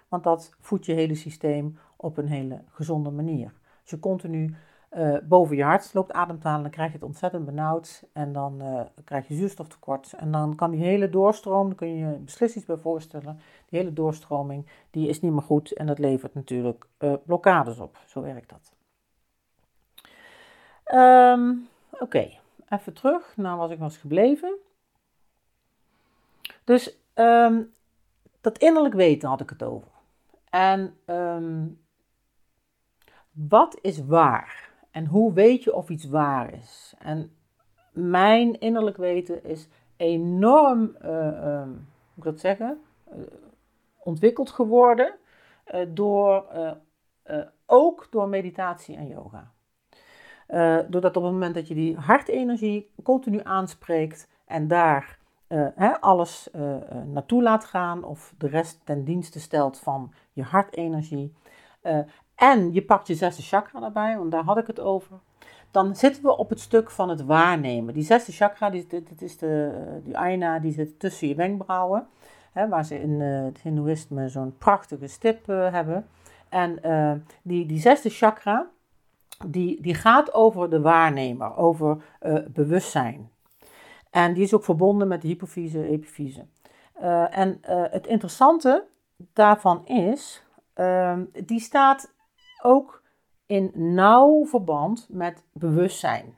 Want 0.08 0.24
dat 0.24 0.54
voedt 0.60 0.86
je 0.86 0.92
hele 0.92 1.14
systeem 1.14 1.78
op 1.96 2.16
een 2.16 2.28
hele 2.28 2.64
gezonde 2.68 3.10
manier. 3.10 3.52
Als 3.80 3.90
je 3.90 3.98
continu 3.98 4.56
uh, 4.90 5.16
boven 5.22 5.56
je 5.56 5.62
hart 5.62 5.94
loopt 5.94 6.12
ademhalen, 6.12 6.62
dan 6.62 6.70
krijg 6.70 6.88
je 6.88 6.94
het 6.94 7.06
ontzettend 7.06 7.44
benauwd 7.44 8.04
en 8.12 8.32
dan 8.32 8.62
uh, 8.62 8.80
krijg 9.04 9.28
je 9.28 9.34
zuurstoftekort. 9.34 10.12
En 10.12 10.30
dan 10.32 10.54
kan 10.54 10.70
die 10.70 10.80
hele 10.80 11.10
doorstroom, 11.10 11.66
daar 11.66 11.76
kun 11.76 11.88
je 11.88 12.06
je 12.06 12.18
beslist 12.18 12.56
iets 12.56 12.64
bij 12.66 12.76
voorstellen, 12.76 13.40
die 13.68 13.78
hele 13.78 13.92
doorstroming, 13.92 14.66
die 14.90 15.08
is 15.08 15.20
niet 15.20 15.32
meer 15.32 15.42
goed 15.42 15.72
en 15.72 15.86
dat 15.86 15.98
levert 15.98 16.34
natuurlijk 16.34 16.86
uh, 16.98 17.14
blokkades 17.24 17.78
op. 17.78 17.98
Zo 18.06 18.22
werkt 18.22 18.50
dat. 18.50 18.72
Um, 20.94 21.68
Oké. 22.00 22.30
Even 22.68 22.92
terug 22.92 23.36
naar 23.36 23.56
wat 23.56 23.70
ik 23.70 23.78
was 23.78 23.96
gebleven. 23.96 24.56
Dus 26.64 26.96
ehm, 27.14 27.62
dat 28.40 28.58
innerlijk 28.58 28.94
weten 28.94 29.28
had 29.28 29.40
ik 29.40 29.50
het 29.50 29.62
over. 29.62 29.90
En 30.50 30.96
um, 31.06 31.80
wat 33.30 33.78
is 33.80 34.04
waar? 34.04 34.69
En 34.90 35.06
hoe 35.06 35.32
weet 35.32 35.64
je 35.64 35.74
of 35.74 35.88
iets 35.88 36.04
waar 36.04 36.52
is? 36.52 36.94
En 36.98 37.32
mijn 37.92 38.60
innerlijk 38.60 38.96
weten 38.96 39.44
is 39.44 39.68
enorm, 39.96 40.96
uh, 41.04 41.60
um, 41.60 41.88
hoe 42.14 42.16
ik 42.16 42.22
dat 42.22 42.40
zeggen, 42.40 42.80
uh, 43.08 43.22
ontwikkeld 43.98 44.50
geworden 44.50 45.14
uh, 45.74 45.80
door, 45.88 46.44
ook 47.66 48.06
door 48.10 48.28
meditatie 48.28 48.96
en 48.96 49.06
yoga. 49.06 49.52
Uh, 50.48 50.78
doordat 50.88 51.16
op 51.16 51.22
het 51.22 51.32
moment 51.32 51.54
dat 51.54 51.68
je 51.68 51.74
die 51.74 51.96
hartenergie 51.96 52.90
continu 53.02 53.40
aanspreekt 53.42 54.28
en 54.46 54.68
daar 54.68 55.18
uh, 55.48 55.66
hè, 55.74 56.00
alles 56.00 56.48
uh, 56.56 56.76
naartoe 57.04 57.42
laat 57.42 57.64
gaan 57.64 58.04
of 58.04 58.34
de 58.38 58.46
rest 58.46 58.80
ten 58.84 59.04
dienste 59.04 59.40
stelt 59.40 59.78
van 59.78 60.12
je 60.32 60.42
hartenergie 60.42 61.34
en 62.40 62.72
je 62.72 62.82
pakt 62.82 63.06
je 63.06 63.14
zesde 63.14 63.42
chakra 63.42 63.80
daarbij, 63.80 64.18
want 64.18 64.30
daar 64.30 64.44
had 64.44 64.58
ik 64.58 64.66
het 64.66 64.80
over, 64.80 65.18
dan 65.70 65.96
zitten 65.96 66.22
we 66.22 66.36
op 66.36 66.48
het 66.48 66.60
stuk 66.60 66.90
van 66.90 67.08
het 67.08 67.24
waarnemen. 67.24 67.94
Die 67.94 68.02
zesde 68.02 68.32
chakra, 68.32 68.70
die, 68.70 68.86
dit 68.86 69.22
is 69.22 69.38
de, 69.38 69.72
die 70.04 70.16
aina, 70.16 70.58
die 70.58 70.72
zit 70.72 70.98
tussen 70.98 71.28
je 71.28 71.34
wenkbrauwen, 71.34 72.06
hè, 72.52 72.68
waar 72.68 72.84
ze 72.84 73.00
in 73.00 73.20
het 73.20 73.60
hindoeïsme 73.60 74.28
zo'n 74.28 74.54
prachtige 74.58 75.06
stip 75.06 75.46
hebben. 75.46 76.06
En 76.48 76.78
uh, 76.86 77.12
die, 77.42 77.66
die 77.66 77.80
zesde 77.80 78.10
chakra, 78.10 78.70
die, 79.46 79.82
die 79.82 79.94
gaat 79.94 80.34
over 80.34 80.70
de 80.70 80.80
waarnemer, 80.80 81.56
over 81.56 82.02
bewustzijn. 82.48 83.30
En 84.10 84.34
die 84.34 84.42
is 84.42 84.54
ook 84.54 84.64
verbonden 84.64 85.08
met 85.08 85.22
de 85.22 85.28
hypofyse, 85.28 85.86
epifyse. 85.86 86.46
En 87.30 87.58
het 87.90 88.06
interessante 88.06 88.84
daarvan 89.32 89.86
is, 89.86 90.44
ehm, 90.74 91.24
die 91.44 91.60
staat 91.60 92.12
ook 92.62 93.02
in 93.46 93.70
nauw 93.74 94.46
verband 94.46 95.06
met 95.10 95.44
bewustzijn. 95.52 96.36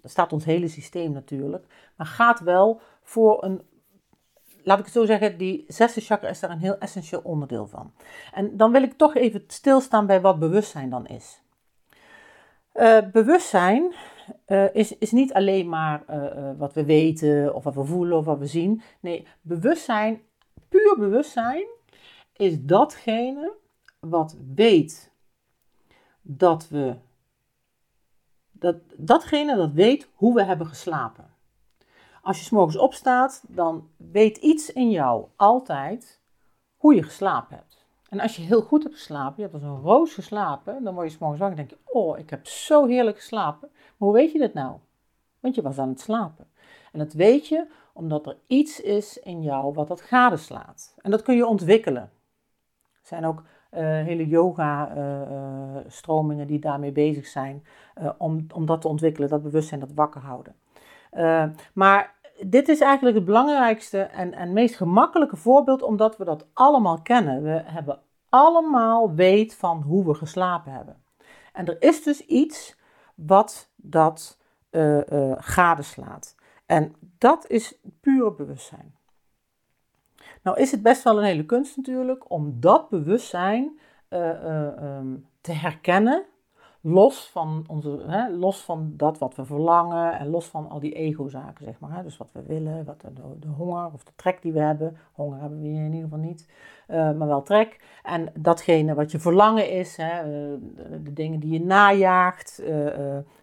Dat 0.00 0.10
staat 0.10 0.32
ons 0.32 0.44
hele 0.44 0.68
systeem 0.68 1.12
natuurlijk, 1.12 1.66
maar 1.96 2.06
gaat 2.06 2.40
wel 2.40 2.80
voor 3.02 3.44
een 3.44 3.62
laat 4.64 4.78
ik 4.78 4.84
het 4.84 4.94
zo 4.94 5.04
zeggen, 5.04 5.38
die 5.38 5.64
zesde 5.68 6.00
chakra 6.00 6.28
is 6.28 6.40
daar 6.40 6.50
een 6.50 6.58
heel 6.58 6.78
essentieel 6.78 7.20
onderdeel 7.24 7.66
van. 7.66 7.92
En 8.32 8.56
dan 8.56 8.72
wil 8.72 8.82
ik 8.82 8.92
toch 8.92 9.14
even 9.14 9.44
stilstaan 9.46 10.06
bij 10.06 10.20
wat 10.20 10.38
bewustzijn 10.38 10.90
dan 10.90 11.06
is. 11.06 11.42
Uh, 12.74 12.98
bewustzijn 13.12 13.94
uh, 14.46 14.74
is, 14.74 14.98
is 14.98 15.10
niet 15.10 15.32
alleen 15.32 15.68
maar 15.68 16.02
uh, 16.10 16.50
wat 16.58 16.72
we 16.72 16.84
weten 16.84 17.54
of 17.54 17.64
wat 17.64 17.74
we 17.74 17.84
voelen 17.84 18.18
of 18.18 18.24
wat 18.24 18.38
we 18.38 18.46
zien. 18.46 18.82
Nee, 19.00 19.26
bewustzijn, 19.40 20.22
puur 20.68 20.96
bewustzijn, 20.98 21.66
is 22.36 22.62
datgene 22.62 23.52
wat 24.00 24.36
weet 24.54 25.12
dat 26.26 26.68
we, 26.68 26.96
dat, 28.52 28.76
datgene 28.96 29.56
dat 29.56 29.72
weet 29.72 30.08
hoe 30.14 30.34
we 30.34 30.44
hebben 30.44 30.66
geslapen. 30.66 31.32
Als 32.22 32.38
je 32.38 32.44
s'morgens 32.44 32.76
opstaat, 32.76 33.44
dan 33.48 33.88
weet 33.96 34.36
iets 34.36 34.72
in 34.72 34.90
jou 34.90 35.26
altijd 35.36 36.20
hoe 36.76 36.94
je 36.94 37.02
geslapen 37.02 37.56
hebt. 37.56 37.84
En 38.08 38.20
als 38.20 38.36
je 38.36 38.42
heel 38.42 38.62
goed 38.62 38.82
hebt 38.82 38.94
geslapen, 38.94 39.34
je 39.36 39.42
hebt 39.42 39.54
als 39.54 39.62
een 39.62 39.80
roos 39.80 40.14
geslapen, 40.14 40.84
dan 40.84 40.94
word 40.94 41.10
je 41.10 41.16
s'morgens 41.16 41.40
wakker 41.40 41.58
en 41.58 41.66
denk 41.66 41.80
je, 41.80 41.92
oh, 41.92 42.18
ik 42.18 42.30
heb 42.30 42.46
zo 42.46 42.86
heerlijk 42.86 43.16
geslapen. 43.16 43.68
Maar 43.72 44.08
hoe 44.08 44.12
weet 44.12 44.32
je 44.32 44.38
dat 44.38 44.54
nou? 44.54 44.76
Want 45.40 45.54
je 45.54 45.62
was 45.62 45.78
aan 45.78 45.88
het 45.88 46.00
slapen. 46.00 46.46
En 46.92 46.98
dat 46.98 47.12
weet 47.12 47.48
je 47.48 47.66
omdat 47.92 48.26
er 48.26 48.36
iets 48.46 48.80
is 48.80 49.18
in 49.18 49.42
jou 49.42 49.72
wat 49.72 49.88
dat 49.88 50.00
gadeslaat. 50.00 50.94
En 51.02 51.10
dat 51.10 51.22
kun 51.22 51.36
je 51.36 51.46
ontwikkelen. 51.46 52.02
Er 52.02 53.08
zijn 53.10 53.24
ook 53.24 53.42
hele 53.80 54.26
yoga-stromingen 54.26 56.36
uh, 56.36 56.42
uh, 56.42 56.48
die 56.48 56.58
daarmee 56.58 56.92
bezig 56.92 57.26
zijn 57.26 57.64
om, 58.18 58.46
om 58.54 58.66
dat 58.66 58.80
te 58.80 58.88
ontwikkelen, 58.88 59.28
dat 59.28 59.42
bewustzijn, 59.42 59.80
dat 59.80 59.92
wakker 59.94 60.20
houden. 60.20 60.54
maar 61.72 62.14
dit 62.40 62.68
is 62.68 62.80
eigenlijk 62.80 63.16
het 63.16 63.24
belangrijkste 63.24 63.98
en, 63.98 64.32
en 64.32 64.52
meest 64.52 64.76
gemakkelijke 64.76 65.36
voorbeeld, 65.36 65.82
omdat 65.82 66.16
we 66.16 66.24
dat 66.24 66.46
allemaal 66.52 67.02
kennen. 67.02 67.42
We 67.42 67.62
hebben 67.64 67.98
allemaal 68.28 69.14
weet 69.14 69.54
van 69.54 69.82
hoe 69.82 70.06
we 70.06 70.14
geslapen 70.14 70.72
hebben. 70.72 71.02
En 71.52 71.66
er 71.66 71.82
is 71.82 72.02
dus 72.02 72.20
iets 72.20 72.76
wat 73.14 73.70
dat 73.76 74.38
uh, 74.70 75.00
gadeslaat. 75.36 76.34
En 76.66 76.94
dat 77.18 77.48
is 77.48 77.78
pure 78.00 78.32
bewustzijn. 78.32 78.94
Nou 80.44 80.60
is 80.60 80.70
het 80.70 80.82
best 80.82 81.02
wel 81.02 81.18
een 81.18 81.24
hele 81.24 81.44
kunst 81.44 81.76
natuurlijk 81.76 82.30
om 82.30 82.60
dat 82.60 82.88
bewustzijn 82.88 83.78
uh, 84.10 84.98
um, 84.98 85.26
te 85.40 85.52
herkennen 85.52 86.24
los 86.86 87.28
van, 87.30 87.64
onze, 87.66 88.02
hè, 88.06 88.30
los 88.30 88.62
van 88.62 88.92
dat 88.96 89.18
wat 89.18 89.34
we 89.34 89.44
verlangen 89.44 90.18
en 90.18 90.28
los 90.28 90.46
van 90.46 90.68
al 90.68 90.80
die 90.80 90.92
ego-zaken, 90.92 91.64
zeg 91.64 91.78
maar. 91.78 91.96
Hè. 91.96 92.02
Dus 92.02 92.16
wat 92.16 92.32
we 92.32 92.42
willen, 92.42 92.84
wat 92.84 93.00
de, 93.00 93.38
de, 93.38 93.48
honger 93.48 93.92
of 93.92 94.04
de 94.04 94.12
trek 94.16 94.42
die 94.42 94.52
we 94.52 94.60
hebben. 94.60 94.96
Honger 95.12 95.40
hebben 95.40 95.60
we 95.60 95.68
in 95.68 95.92
ieder 95.92 96.02
geval 96.02 96.18
niet, 96.18 96.48
uh, 96.88 96.96
maar 96.96 97.26
wel 97.28 97.42
trek. 97.42 97.80
En 98.02 98.32
datgene 98.38 98.94
wat 98.94 99.10
je 99.10 99.18
verlangen 99.18 99.70
is, 99.70 99.96
hè, 99.96 100.22
de, 101.02 101.12
dingen 101.12 101.40
die 101.40 101.52
je 101.52 101.64
najaagt, 101.64 102.62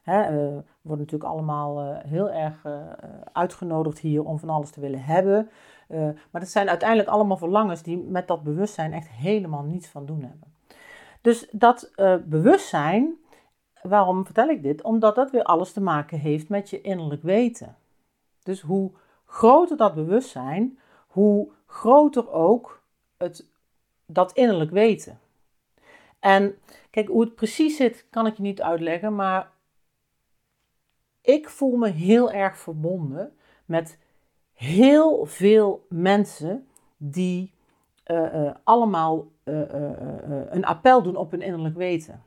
hè, 0.03 0.31
worden 0.81 1.05
natuurlijk 1.05 1.31
allemaal 1.31 1.95
heel 2.07 2.31
erg 2.31 2.65
uitgenodigd 3.33 3.99
hier 3.99 4.23
om 4.23 4.39
van 4.39 4.49
alles 4.49 4.71
te 4.71 4.81
willen 4.81 5.03
hebben. 5.03 5.49
Maar 6.31 6.41
dat 6.41 6.49
zijn 6.49 6.69
uiteindelijk 6.69 7.09
allemaal 7.09 7.37
verlangens 7.37 7.83
die 7.83 7.97
met 7.97 8.27
dat 8.27 8.43
bewustzijn 8.43 8.93
echt 8.93 9.09
helemaal 9.09 9.63
niets 9.63 9.87
van 9.87 10.05
doen 10.05 10.21
hebben. 10.21 10.53
Dus 11.21 11.47
dat 11.51 11.91
bewustzijn, 12.25 13.17
Waarom 13.81 14.25
vertel 14.25 14.49
ik 14.49 14.63
dit? 14.63 14.81
Omdat 14.81 15.15
dat 15.15 15.31
weer 15.31 15.43
alles 15.43 15.71
te 15.73 15.81
maken 15.81 16.19
heeft 16.19 16.49
met 16.49 16.69
je 16.69 16.81
innerlijk 16.81 17.23
weten. 17.23 17.75
Dus 18.43 18.61
hoe 18.61 18.91
groter 19.25 19.77
dat 19.77 19.95
bewustzijn, 19.95 20.79
hoe 21.07 21.51
groter 21.65 22.31
ook 22.31 22.81
het, 23.17 23.45
dat 24.05 24.31
innerlijk 24.31 24.71
weten. 24.71 25.19
En 26.19 26.55
kijk, 26.89 27.07
hoe 27.07 27.21
het 27.21 27.35
precies 27.35 27.75
zit, 27.75 28.05
kan 28.09 28.25
ik 28.25 28.35
je 28.35 28.41
niet 28.41 28.61
uitleggen, 28.61 29.15
maar 29.15 29.51
ik 31.21 31.49
voel 31.49 31.77
me 31.77 31.89
heel 31.89 32.31
erg 32.31 32.57
verbonden 32.57 33.35
met 33.65 33.97
heel 34.61 35.25
veel 35.25 35.85
mensen 35.89 36.67
die 36.97 37.53
uh, 38.07 38.33
uh, 38.33 38.51
allemaal 38.63 39.25
uh, 39.43 39.61
een 40.49 40.65
appel 40.65 41.01
doen 41.01 41.15
op 41.15 41.31
hun 41.31 41.41
innerlijk 41.41 41.75
weten. 41.75 42.23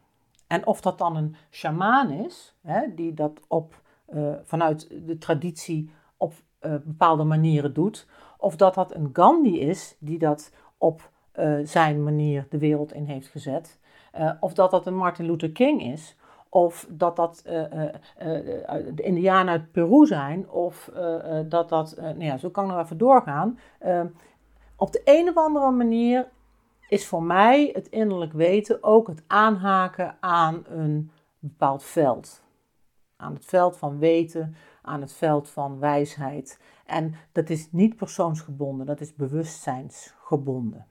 En 0.47 0.67
of 0.67 0.81
dat 0.81 0.99
dan 0.99 1.17
een 1.17 1.37
sjamaan 1.51 2.11
is, 2.11 2.55
hè, 2.63 2.95
die 2.95 3.15
dat 3.15 3.41
op, 3.49 3.83
vanuit 4.43 4.89
de 5.07 5.19
traditie 5.19 5.91
op 6.17 6.33
bepaalde 6.61 7.25
manieren 7.25 7.75
doet, 7.75 8.07
of 8.39 8.57
dat 8.57 8.75
dat 8.75 8.95
een 8.95 9.11
Gandhi 9.13 9.61
is 9.61 9.97
die 9.99 10.19
dat 10.19 10.53
op 10.79 11.11
zijn 11.63 12.03
manier 12.03 12.47
de 12.51 12.59
wereld 12.59 12.93
in 12.93 13.05
heeft 13.05 13.29
gezet, 13.29 13.79
of 14.41 14.55
dat 14.55 14.71
dat 14.71 14.87
een 14.87 14.97
Martin 14.97 15.27
Luther 15.27 15.53
King 15.53 15.83
is, 15.83 16.17
of 16.55 16.87
dat 16.91 17.17
dat 17.17 17.43
de 17.45 19.03
Indianen 19.03 19.53
uit 19.53 19.73
Peru 19.73 20.07
zijn, 20.07 20.51
of 20.51 20.91
dat 21.49 21.69
dat, 21.69 21.97
nou 21.97 22.25
ja, 22.25 22.37
zo 22.37 22.51
kan 22.51 22.65
ik 22.65 22.71
nog 22.71 22.81
even 22.81 22.99
doorgaan. 22.99 23.59
op 24.77 24.93
de 24.93 25.03
een 25.05 25.29
of 25.29 25.37
andere 25.37 25.71
manier 25.71 26.29
is 26.89 27.07
voor 27.07 27.23
mij 27.23 27.71
het 27.73 27.89
innerlijk 27.89 28.33
weten 28.33 28.83
ook 28.83 29.07
het 29.07 29.23
aanhaken 29.27 30.17
aan 30.21 30.65
een 30.69 31.11
bepaald 31.39 31.83
veld. 31.83 32.43
Aan 33.17 33.35
het 33.35 33.45
veld 33.45 33.77
van 33.77 33.99
weten, 33.99 34.57
aan 34.83 35.01
het 35.01 35.13
veld 35.13 35.51
van 35.51 35.79
wijsheid. 35.79 36.61
En 36.87 37.15
dat 37.33 37.51
is 37.51 37.73
niet 37.73 37.97
persoonsgebonden, 37.97 38.87
dat 38.87 39.01
is 39.01 39.15
bewustzijnsgebonden. 39.15 40.87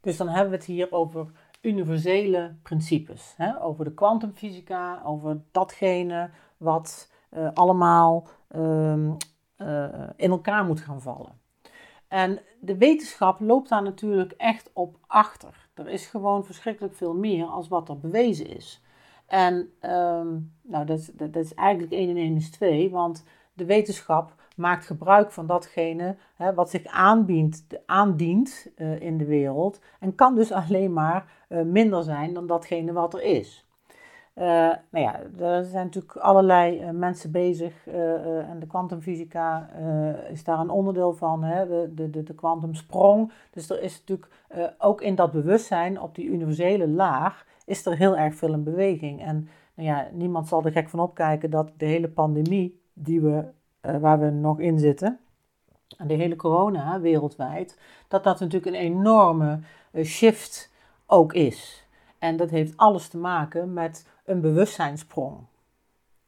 Dus 0.00 0.16
dan 0.16 0.28
hebben 0.28 0.50
we 0.50 0.56
het 0.56 0.66
hier 0.66 0.92
over 0.92 1.30
universele 1.62 2.54
principes. 2.62 3.34
Hè? 3.36 3.62
Over 3.62 3.84
de 3.84 3.94
kwantumfysica, 3.94 5.02
over 5.04 5.40
datgene 5.50 6.30
wat 6.56 7.10
uh, 7.30 7.48
allemaal 7.54 8.28
uh, 8.56 8.94
uh, 9.58 9.88
in 10.16 10.30
elkaar 10.30 10.64
moet 10.64 10.80
gaan 10.80 11.00
vallen. 11.00 11.40
En 12.08 12.40
de 12.60 12.76
wetenschap 12.76 13.40
loopt 13.40 13.68
daar 13.68 13.82
natuurlijk 13.82 14.32
echt 14.32 14.70
op 14.72 14.96
achter. 15.06 15.68
Er 15.74 15.88
is 15.88 16.06
gewoon 16.06 16.44
verschrikkelijk 16.44 16.94
veel 16.94 17.14
meer 17.14 17.46
als 17.46 17.68
wat 17.68 17.88
er 17.88 17.98
bewezen 17.98 18.46
is. 18.56 18.82
En 19.26 19.54
um, 19.80 20.52
nou, 20.62 20.84
dat, 20.84 21.10
dat, 21.14 21.36
is 21.36 21.54
eigenlijk 21.54 21.92
1 21.92 22.08
en 22.08 22.16
1 22.16 22.36
is 22.36 22.50
2, 22.50 22.90
want 22.90 23.24
de 23.52 23.64
wetenschap 23.64 24.34
maakt 24.56 24.86
gebruik 24.86 25.30
van 25.30 25.46
datgene 25.46 26.16
hè, 26.34 26.54
wat 26.54 26.70
zich 26.70 26.84
aanbiedt, 26.84 27.66
aandient 27.86 28.66
uh, 28.76 29.00
in 29.00 29.18
de 29.18 29.24
wereld 29.24 29.80
en 30.00 30.14
kan 30.14 30.34
dus 30.34 30.52
alleen 30.62 30.92
maar 30.92 31.41
minder 31.64 32.02
zijn 32.02 32.34
dan 32.34 32.46
datgene 32.46 32.92
wat 32.92 33.14
er 33.14 33.22
is. 33.22 33.66
Uh, 34.34 34.44
nou 34.90 35.04
ja, 35.04 35.20
er 35.38 35.64
zijn 35.64 35.84
natuurlijk 35.84 36.16
allerlei 36.16 36.82
uh, 36.82 36.90
mensen 36.90 37.30
bezig 37.30 37.86
en 38.48 38.56
de 38.60 38.66
kwantumfysica 38.66 39.70
is 40.30 40.44
daar 40.44 40.58
een 40.58 40.70
onderdeel 40.70 41.12
van, 41.12 41.44
hè, 41.44 41.66
de, 41.94 42.10
de, 42.10 42.22
de 42.22 42.34
kwantumsprong. 42.34 43.32
Dus 43.50 43.70
er 43.70 43.82
is 43.82 43.98
natuurlijk 43.98 44.28
ook 44.78 45.00
in 45.00 45.14
dat 45.14 45.32
bewustzijn 45.32 46.00
op 46.00 46.14
die 46.14 46.26
universele 46.26 46.88
laag, 46.88 47.46
is 47.66 47.86
er 47.86 47.96
heel 47.96 48.16
erg 48.16 48.34
veel 48.34 48.52
in 48.52 48.64
beweging. 48.64 49.22
En 49.22 49.48
nou 49.74 49.88
ja, 49.88 50.08
niemand 50.12 50.48
zal 50.48 50.64
er 50.64 50.72
gek 50.72 50.88
van 50.88 51.00
opkijken 51.00 51.50
dat 51.50 51.70
de 51.76 51.86
hele 51.86 52.08
pandemie 52.08 52.80
die 52.92 53.20
we, 53.20 53.44
waar 53.80 54.20
we 54.20 54.30
nog 54.30 54.60
in 54.60 54.78
zitten, 54.78 55.18
en 55.98 56.06
de 56.06 56.14
hele 56.14 56.36
corona 56.36 57.00
wereldwijd, 57.00 57.78
dat 58.08 58.24
dat 58.24 58.40
natuurlijk 58.40 58.76
een 58.76 58.82
enorme 58.82 59.60
shift 60.04 60.71
ook 61.06 61.32
is. 61.32 61.86
En 62.18 62.36
dat 62.36 62.50
heeft 62.50 62.76
alles 62.76 63.08
te 63.08 63.18
maken 63.18 63.72
met 63.72 64.08
een 64.24 64.40
bewustzijnsprong. 64.40 65.38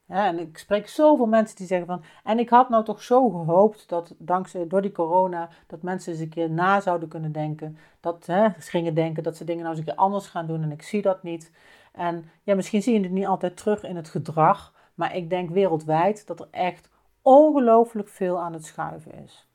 Ja, 0.06 0.26
en 0.26 0.38
ik 0.38 0.58
spreek 0.58 0.88
zoveel 0.88 1.26
mensen 1.26 1.56
die 1.56 1.66
zeggen 1.66 1.86
van, 1.86 2.02
en 2.24 2.38
ik 2.38 2.48
had 2.48 2.68
nou 2.68 2.84
toch 2.84 3.02
zo 3.02 3.28
gehoopt 3.28 3.88
dat 3.88 4.14
dankzij 4.18 4.66
door 4.66 4.82
die 4.82 4.92
corona, 4.92 5.48
dat 5.66 5.82
mensen 5.82 6.12
eens 6.12 6.20
een 6.20 6.28
keer 6.28 6.50
na 6.50 6.80
zouden 6.80 7.08
kunnen 7.08 7.32
denken, 7.32 7.78
dat 8.00 8.26
hè, 8.26 8.48
ze 8.60 8.70
gingen 8.70 8.94
denken 8.94 9.22
dat 9.22 9.36
ze 9.36 9.44
dingen 9.44 9.62
nou 9.62 9.76
eens 9.76 9.86
een 9.86 9.92
keer 9.92 10.02
anders 10.02 10.26
gaan 10.26 10.46
doen 10.46 10.62
en 10.62 10.72
ik 10.72 10.82
zie 10.82 11.02
dat 11.02 11.22
niet. 11.22 11.52
En 11.92 12.30
ja, 12.42 12.54
misschien 12.54 12.82
zie 12.82 12.94
je 12.94 13.02
het 13.02 13.10
niet 13.10 13.26
altijd 13.26 13.56
terug 13.56 13.82
in 13.82 13.96
het 13.96 14.08
gedrag, 14.08 14.74
maar 14.94 15.16
ik 15.16 15.30
denk 15.30 15.50
wereldwijd 15.50 16.26
dat 16.26 16.40
er 16.40 16.48
echt 16.50 16.90
ongelooflijk 17.22 18.08
veel 18.08 18.40
aan 18.40 18.52
het 18.52 18.64
schuiven 18.64 19.12
is. 19.12 19.48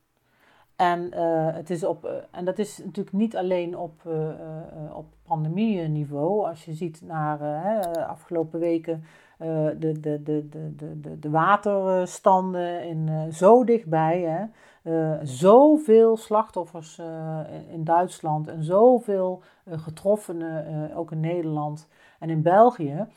En, 0.79 1.11
uh, 1.13 1.53
het 1.53 1.69
is 1.69 1.83
op, 1.83 2.05
uh, 2.05 2.11
en 2.31 2.45
dat 2.45 2.59
is 2.59 2.77
natuurlijk 2.77 3.15
niet 3.15 3.35
alleen 3.35 3.77
op, 3.77 4.01
uh, 4.07 4.29
op 4.93 5.05
pandemie-niveau. 5.27 6.47
Als 6.47 6.65
je 6.65 6.73
ziet 6.73 7.01
naar 7.01 7.37
de 7.93 8.05
afgelopen 8.05 8.59
weken 8.59 9.03
de, 9.37 9.75
de, 9.79 9.99
de, 9.99 10.49
de, 10.49 10.99
de, 10.99 11.19
de 11.19 11.29
waterstanden 11.29 12.83
in, 12.83 13.33
zo 13.33 13.63
dichtbij. 13.63 14.21
Hè? 14.21 14.45
zoveel 15.23 16.17
slachtoffers 16.17 17.01
in 17.67 17.83
Duitsland 17.83 18.47
en 18.47 18.63
zoveel 18.63 19.41
getroffenen 19.69 20.95
ook 20.95 21.11
in 21.11 21.19
Nederland 21.19 21.87
en 22.19 22.29
in 22.29 22.41
België. 22.41 23.07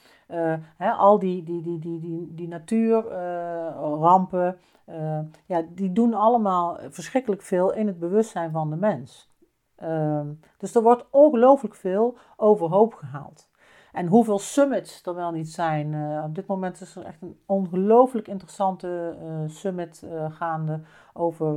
Hè, 0.76 0.90
al 0.90 1.18
die, 1.18 1.42
die, 1.42 1.62
die, 1.62 1.78
die, 1.78 2.00
die, 2.00 2.34
die 2.34 2.48
natuurrampen. 2.48 4.58
Uh, 4.88 5.18
ja, 5.46 5.62
die 5.68 5.92
doen 5.92 6.14
allemaal 6.14 6.78
verschrikkelijk 6.88 7.42
veel 7.42 7.72
in 7.72 7.86
het 7.86 7.98
bewustzijn 7.98 8.50
van 8.50 8.70
de 8.70 8.76
mens. 8.76 9.30
Uh, 9.82 10.20
dus 10.58 10.74
er 10.74 10.82
wordt 10.82 11.06
ongelooflijk 11.10 11.74
veel 11.74 12.16
overhoop 12.36 12.94
gehaald. 12.94 13.50
En 13.92 14.06
hoeveel 14.06 14.38
summits 14.38 15.06
er 15.06 15.14
wel 15.14 15.30
niet 15.30 15.50
zijn. 15.50 15.94
Op 16.24 16.34
dit 16.34 16.46
moment 16.46 16.80
is 16.80 16.96
er 16.96 17.04
echt 17.04 17.22
een 17.22 17.38
ongelooflijk 17.46 18.28
interessante 18.28 19.16
summit 19.46 20.06
gaande 20.28 20.80
over 21.12 21.56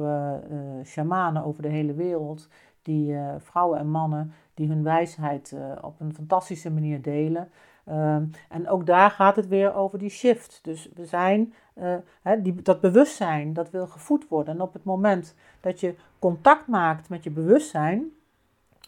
shamanen 0.83 1.43
over 1.43 1.61
de 1.61 1.69
hele 1.69 1.93
wereld. 1.93 2.49
Die 2.85 3.17
vrouwen 3.37 3.79
en 3.79 3.89
mannen 3.89 4.33
die 4.53 4.67
hun 4.67 4.83
wijsheid 4.83 5.55
op 5.81 5.99
een 5.99 6.13
fantastische 6.13 6.71
manier 6.71 7.01
delen. 7.01 7.49
Um, 7.89 8.31
en 8.49 8.69
ook 8.69 8.85
daar 8.85 9.11
gaat 9.11 9.35
het 9.35 9.47
weer 9.47 9.73
over 9.73 9.99
die 9.99 10.09
shift. 10.09 10.59
Dus 10.63 10.89
we 10.93 11.05
zijn, 11.05 11.53
uh, 11.75 11.95
die, 12.41 12.61
dat 12.61 12.81
bewustzijn, 12.81 13.53
dat 13.53 13.69
wil 13.69 13.87
gevoed 13.87 14.27
worden. 14.27 14.53
En 14.53 14.61
op 14.61 14.73
het 14.73 14.83
moment 14.83 15.35
dat 15.59 15.79
je 15.79 15.95
contact 16.19 16.67
maakt 16.67 17.09
met 17.09 17.23
je 17.23 17.31
bewustzijn, 17.31 18.09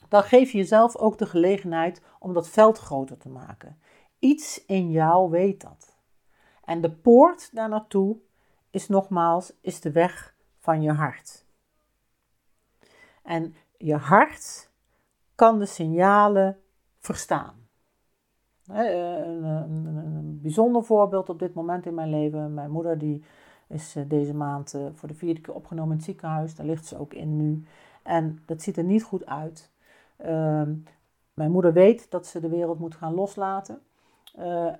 dan 0.08 0.24
geef 0.24 0.52
je 0.52 0.58
jezelf 0.58 0.96
ook 0.96 1.18
de 1.18 1.26
gelegenheid 1.26 2.02
om 2.20 2.34
dat 2.34 2.50
veld 2.50 2.78
groter 2.78 3.18
te 3.18 3.30
maken. 3.30 3.78
Iets 4.20 4.66
in 4.66 4.92
jou 4.92 5.30
weet 5.30 5.62
dat. 5.62 5.98
En 6.64 6.82
de 6.82 6.92
poort 6.92 7.56
daar 7.56 7.70
naartoe 7.70 8.18
is 8.70 8.88
nogmaals 8.88 9.54
is 9.62 9.82
de 9.82 9.92
weg 9.92 10.36
van 10.60 10.82
je 10.82 10.92
hart. 10.92 11.46
En 13.24 13.56
je 13.78 13.96
hart 13.96 14.70
kan 15.36 15.60
de 15.60 15.66
signalen 15.66 16.58
verstaan. 17.00 17.68
Eh, 18.68 19.18
een, 19.18 20.40
bijzonder 20.42 20.84
voorbeeld 20.84 21.30
op 21.30 21.40
dit 21.40 21.54
moment 21.54 21.86
in 21.86 21.94
mijn 21.94 22.10
leven. 22.10 22.54
Mijn 22.54 22.72
moeder 22.72 22.98
die 22.98 23.24
is 23.68 23.96
eh, 23.96 24.04
deze 24.08 24.34
maand 24.34 24.74
eh, 24.74 24.86
voor 24.94 25.08
de 25.08 25.14
vierde 25.14 25.42
keer 25.42 25.54
opgenomen 25.54 25.92
in 25.92 25.98
het 25.98 26.06
ziekenhuis. 26.06 26.56
Daar 26.56 26.66
ligt 26.66 26.86
ze 26.86 27.00
ook 27.00 27.14
in 27.14 27.38
nu. 27.38 27.64
En 28.04 28.44
dat 28.46 28.62
ziet 28.62 28.78
er 28.78 28.84
niet 28.84 29.04
goed 29.04 29.26
uit. 29.26 29.72
Ehm, 30.18 30.74
mijn 31.34 31.52
moeder 31.52 31.74
weet 31.74 32.12
dat 32.12 32.28
ze 32.28 32.40
de 32.40 32.50
wereld 32.50 32.80
moet 32.80 32.96
gaan 32.96 33.14
loslaten. 33.14 33.82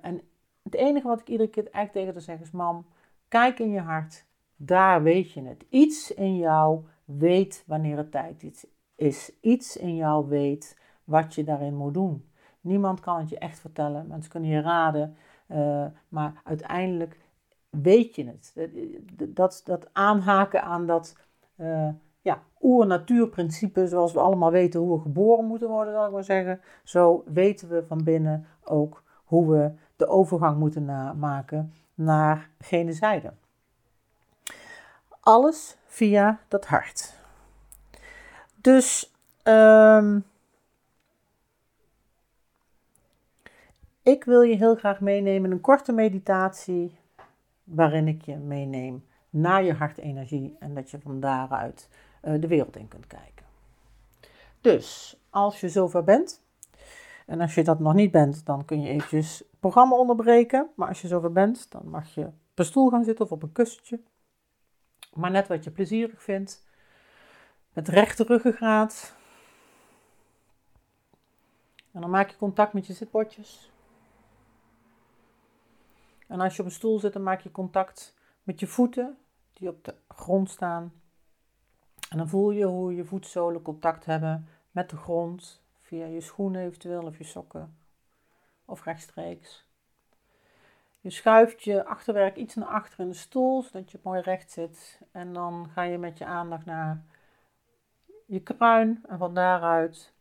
en 0.02 0.20
het 0.62 0.74
enige 0.74 1.08
wat 1.08 1.20
ik 1.20 1.28
iedere 1.28 1.48
keer 1.48 1.70
eigenlijk 1.70 1.92
tegen 1.92 2.12
haar 2.12 2.22
zeg 2.22 2.40
is: 2.40 2.50
Mam, 2.50 2.86
kijk 3.28 3.58
in 3.58 3.70
je 3.70 3.80
hart. 3.80 4.24
Daar 4.56 5.02
weet 5.02 5.32
je 5.32 5.42
het. 5.42 5.64
Iets 5.68 6.14
in 6.14 6.36
jou 6.36 6.84
weet 7.04 7.64
wanneer 7.66 7.96
het 7.96 8.10
tijd 8.10 8.42
is. 8.42 8.66
Iets 9.40 9.76
in 9.76 9.96
jou 9.96 10.28
weet 10.28 10.78
wat 11.04 11.34
je 11.34 11.44
daarin 11.44 11.74
moet 11.74 11.94
doen. 11.94 12.30
Niemand 12.60 13.00
kan 13.00 13.18
het 13.18 13.28
je 13.28 13.38
echt 13.38 13.60
vertellen. 13.60 14.06
Mensen 14.06 14.30
kunnen 14.30 14.50
je 14.50 14.60
raden. 14.60 15.16
Uh, 15.48 15.86
maar 16.08 16.40
uiteindelijk 16.44 17.18
weet 17.70 18.14
je 18.14 18.26
het. 18.26 18.68
Dat, 19.12 19.62
dat 19.64 19.88
aanhaken 19.92 20.62
aan 20.62 20.86
dat 20.86 21.16
uh, 21.56 21.88
ja, 22.20 22.42
oer-natuurprincipe, 22.60 23.86
zoals 23.86 24.12
we 24.12 24.20
allemaal 24.20 24.50
weten 24.50 24.80
hoe 24.80 24.96
we 24.96 25.02
geboren 25.02 25.44
moeten 25.44 25.68
worden, 25.68 25.92
zal 25.92 26.06
ik 26.06 26.12
maar 26.12 26.24
zeggen. 26.24 26.60
Zo 26.84 27.24
weten 27.26 27.68
we 27.68 27.84
van 27.86 28.04
binnen 28.04 28.46
ook 28.64 29.02
hoe 29.24 29.50
we 29.50 29.72
de 29.96 30.06
overgang 30.06 30.58
moeten 30.58 30.84
maken 31.18 31.72
naar 31.94 32.50
gene. 32.58 33.32
Alles 35.20 35.76
via 35.86 36.40
dat 36.48 36.66
hart. 36.66 37.17
Dus 38.60 39.12
um, 39.44 40.24
Ik 44.08 44.24
wil 44.24 44.42
je 44.42 44.56
heel 44.56 44.74
graag 44.74 45.00
meenemen 45.00 45.44
in 45.44 45.56
een 45.56 45.60
korte 45.60 45.92
meditatie 45.92 46.96
waarin 47.64 48.08
ik 48.08 48.24
je 48.24 48.36
meeneem 48.36 49.04
naar 49.30 49.62
je 49.62 49.72
hartenergie 49.72 50.56
en 50.58 50.74
dat 50.74 50.90
je 50.90 50.98
van 51.00 51.20
daaruit 51.20 51.88
uh, 52.24 52.40
de 52.40 52.46
wereld 52.46 52.76
in 52.76 52.88
kunt 52.88 53.06
kijken. 53.06 53.44
Dus 54.60 55.16
als 55.30 55.60
je 55.60 55.68
zover 55.68 56.04
bent, 56.04 56.42
en 57.26 57.40
als 57.40 57.54
je 57.54 57.64
dat 57.64 57.78
nog 57.78 57.94
niet 57.94 58.10
bent, 58.10 58.46
dan 58.46 58.64
kun 58.64 58.80
je 58.80 58.88
eventjes 58.88 59.38
het 59.38 59.60
programma 59.60 59.96
onderbreken. 59.96 60.68
Maar 60.76 60.88
als 60.88 61.00
je 61.00 61.08
zover 61.08 61.32
bent, 61.32 61.70
dan 61.70 61.88
mag 61.88 62.14
je 62.14 62.24
op 62.26 62.34
een 62.54 62.64
stoel 62.64 62.90
gaan 62.90 63.04
zitten 63.04 63.24
of 63.24 63.32
op 63.32 63.42
een 63.42 63.52
kussentje. 63.52 64.00
Maar 65.14 65.30
net 65.30 65.48
wat 65.48 65.64
je 65.64 65.70
plezierig 65.70 66.22
vindt. 66.22 66.67
Met 67.78 67.88
rechte 67.88 68.24
ruggengraat. 68.24 69.14
En 71.92 72.00
dan 72.00 72.10
maak 72.10 72.30
je 72.30 72.36
contact 72.36 72.72
met 72.72 72.86
je 72.86 72.92
zitbordjes. 72.92 73.70
En 76.26 76.40
als 76.40 76.56
je 76.56 76.60
op 76.62 76.68
een 76.68 76.74
stoel 76.74 76.98
zit, 76.98 77.12
dan 77.12 77.22
maak 77.22 77.40
je 77.40 77.50
contact 77.50 78.14
met 78.42 78.60
je 78.60 78.66
voeten 78.66 79.18
die 79.52 79.68
op 79.68 79.84
de 79.84 79.94
grond 80.08 80.50
staan. 80.50 80.92
En 82.10 82.18
dan 82.18 82.28
voel 82.28 82.50
je 82.50 82.64
hoe 82.64 82.94
je 82.94 83.04
voetzolen 83.04 83.62
contact 83.62 84.04
hebben 84.04 84.48
met 84.70 84.90
de 84.90 84.96
grond, 84.96 85.62
via 85.80 86.06
je 86.06 86.20
schoenen 86.20 86.62
eventueel 86.62 87.02
of 87.02 87.18
je 87.18 87.24
sokken, 87.24 87.76
of 88.64 88.84
rechtstreeks. 88.84 89.66
Je 91.00 91.10
schuift 91.10 91.62
je 91.62 91.84
achterwerk 91.84 92.36
iets 92.36 92.54
naar 92.54 92.68
achter 92.68 93.00
in 93.00 93.08
de 93.08 93.14
stoel, 93.14 93.62
zodat 93.62 93.90
je 93.90 94.00
mooi 94.02 94.20
recht 94.20 94.50
zit. 94.50 95.00
En 95.12 95.32
dan 95.32 95.68
ga 95.72 95.82
je 95.82 95.98
met 95.98 96.18
je 96.18 96.24
aandacht 96.24 96.64
naar 96.64 97.04
je 98.28 98.40
kruin 98.40 99.04
en 99.06 99.18
van 99.18 99.34
daaruit 99.34 100.14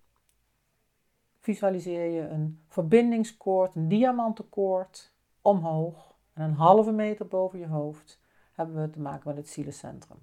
visualiseer 1.40 2.12
je 2.12 2.28
een 2.28 2.64
verbindingskoord, 2.68 3.76
een 3.76 3.88
diamantenkoord 3.88 5.14
omhoog 5.42 6.16
en 6.34 6.44
een 6.44 6.54
halve 6.54 6.92
meter 6.92 7.28
boven 7.28 7.60
je 7.60 7.68
hoofd 7.68 8.20
hebben 8.54 8.82
we 8.82 8.90
te 8.90 9.00
maken 9.00 9.28
met 9.28 9.38
het 9.38 9.50
zielecentrum. 9.50 10.18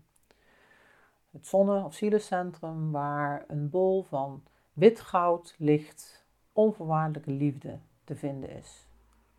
Het 1.31 1.47
zonne- 1.47 1.85
of 1.85 1.95
zielecentrum 1.95 2.91
waar 2.91 3.45
een 3.49 3.71
bol 3.71 4.03
van 4.03 4.43
wit 4.73 5.01
goud, 5.01 5.55
licht, 5.59 6.27
onvoorwaardelijke 6.53 7.31
liefde 7.31 7.79
te 8.05 8.17
vinden 8.17 8.51
is. 8.51 8.89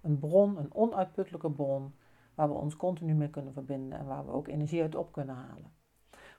Een 0.02 0.20
bron, 0.20 0.58
een 0.58 0.74
onuitputtelijke 0.74 1.52
bron 1.52 1.96
waar 2.36 2.48
we 2.48 2.54
ons 2.54 2.76
continu 2.76 3.14
mee 3.14 3.30
kunnen 3.30 3.54
verbinden 3.54 4.00
en 4.00 4.06
waar 4.06 4.26
we 4.26 4.32
ook 4.32 4.48
energie 4.48 4.82
uit 4.82 4.96
op 4.96 5.12
kunnen 5.12 5.36
halen. 5.36 5.75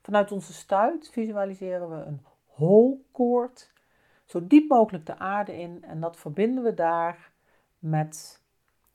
Vanuit 0.07 0.33
onze 0.33 0.53
stuit 0.53 1.11
visualiseren 1.11 1.89
we 1.89 2.05
een 2.05 2.25
holkoord, 2.45 3.73
zo 4.25 4.47
diep 4.47 4.69
mogelijk 4.69 5.07
de 5.07 5.19
aarde 5.19 5.59
in 5.59 5.85
en 5.85 6.01
dat 6.01 6.17
verbinden 6.17 6.65
we 6.65 6.75
daar 6.75 7.33
met 7.79 8.43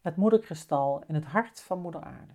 het 0.01 0.15
moederkristal 0.15 1.03
in 1.07 1.15
het 1.15 1.25
hart 1.25 1.61
van 1.61 1.79
Moeder 1.79 2.01
Aarde. 2.01 2.33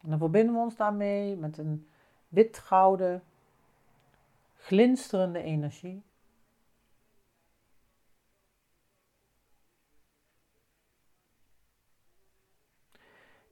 En 0.00 0.10
dan 0.10 0.18
verbinden 0.18 0.54
we 0.54 0.60
ons 0.60 0.76
daarmee 0.76 1.36
met 1.36 1.58
een 1.58 1.88
wit-gouden, 2.28 3.22
glinsterende 4.56 5.42
energie. 5.42 6.02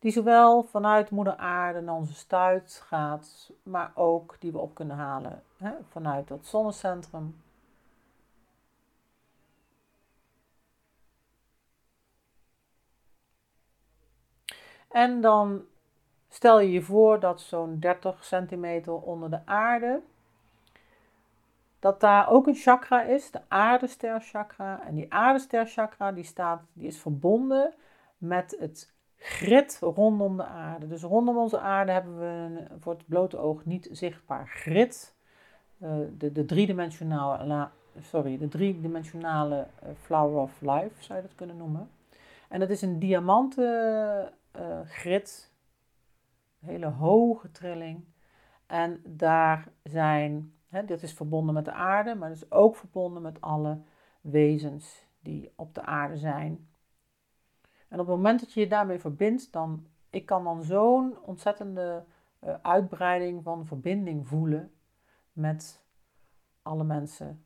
Die 0.02 0.12
zowel 0.12 0.62
vanuit 0.62 1.10
Moeder 1.10 1.36
Aarde 1.36 1.80
naar 1.80 1.94
onze 1.94 2.14
stuit 2.14 2.82
gaat, 2.86 3.52
maar 3.62 3.92
ook 3.94 4.36
die 4.38 4.52
we 4.52 4.58
op 4.58 4.74
kunnen 4.74 4.96
halen 4.96 5.42
hè, 5.56 5.72
vanuit 5.90 6.28
dat 6.28 6.46
zonnecentrum 6.46 7.42
En 14.88 15.20
dan 15.20 15.64
stel 16.28 16.60
je 16.60 16.70
je 16.70 16.82
voor 16.82 17.20
dat 17.20 17.40
zo'n 17.40 17.78
30 17.78 18.24
centimeter 18.24 18.92
onder 18.92 19.30
de 19.30 19.46
aarde, 19.46 20.02
dat 21.78 22.00
daar 22.00 22.28
ook 22.28 22.46
een 22.46 22.54
chakra 22.54 23.02
is, 23.02 23.30
de 23.30 23.40
aardesterchakra. 23.48 24.84
En 24.86 24.94
die 24.94 25.12
aardesterchakra 25.12 26.12
die 26.12 26.24
staat, 26.24 26.62
die 26.72 26.86
is 26.86 27.00
verbonden 27.00 27.74
met 28.18 28.56
het 28.58 28.94
grid 29.22 29.78
rondom 29.80 30.36
de 30.36 30.44
aarde. 30.44 30.86
Dus 30.86 31.02
rondom 31.02 31.36
onze 31.36 31.58
aarde 31.58 31.92
hebben 31.92 32.18
we 32.18 32.24
een, 32.24 32.80
voor 32.80 32.92
het 32.92 33.06
blote 33.06 33.38
oog 33.38 33.64
niet 33.64 33.88
zichtbaar 33.90 34.46
grid. 34.46 35.14
Uh, 35.78 35.90
de, 36.18 36.32
de 36.32 36.44
driedimensionale, 36.44 37.68
sorry, 38.00 38.38
de 38.38 38.48
driedimensionale 38.48 39.66
eh, 39.78 39.88
flower 40.00 40.42
of 40.42 40.60
life 40.60 41.02
zou 41.02 41.18
je 41.18 41.26
dat 41.26 41.34
kunnen 41.34 41.56
noemen. 41.56 41.90
En 42.48 42.60
dat 42.60 42.70
is 42.70 42.82
een 42.82 42.98
diamanten 42.98 44.32
uh, 44.56 44.80
grid, 44.84 45.52
een 46.60 46.68
hele 46.68 46.86
hoge 46.86 47.50
trilling. 47.50 48.04
En 48.66 49.02
daar 49.06 49.68
zijn, 49.82 50.52
hè, 50.68 50.84
dit 50.84 51.02
is 51.02 51.12
verbonden 51.12 51.54
met 51.54 51.64
de 51.64 51.72
aarde, 51.72 52.14
maar 52.14 52.28
het 52.28 52.42
is 52.42 52.50
ook 52.50 52.76
verbonden 52.76 53.22
met 53.22 53.40
alle 53.40 53.78
wezens 54.20 55.06
die 55.20 55.52
op 55.56 55.74
de 55.74 55.82
aarde 55.82 56.16
zijn. 56.16 56.66
En 57.92 58.00
op 58.00 58.06
het 58.06 58.16
moment 58.16 58.40
dat 58.40 58.52
je 58.52 58.60
je 58.60 58.66
daarmee 58.66 58.98
verbindt, 58.98 59.52
dan 59.52 59.86
ik 60.10 60.26
kan 60.26 60.44
dan 60.44 60.62
zo'n 60.62 61.18
ontzettende 61.22 62.04
uh, 62.44 62.54
uitbreiding 62.62 63.42
van 63.42 63.66
verbinding 63.66 64.28
voelen 64.28 64.72
met 65.32 65.84
alle 66.62 66.84
mensen 66.84 67.44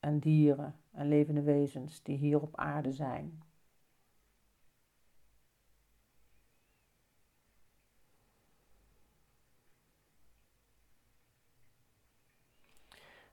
en 0.00 0.18
dieren 0.18 0.80
en 0.92 1.08
levende 1.08 1.42
wezens 1.42 2.02
die 2.02 2.16
hier 2.16 2.40
op 2.40 2.56
aarde 2.56 2.92
zijn. 2.92 3.42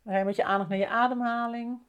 Dan 0.01 0.13
ga 0.13 0.19
je 0.19 0.25
met 0.25 0.36
je 0.36 0.43
aandacht 0.43 0.69
naar 0.69 0.79
je 0.79 0.89
ademhaling. 0.89 1.79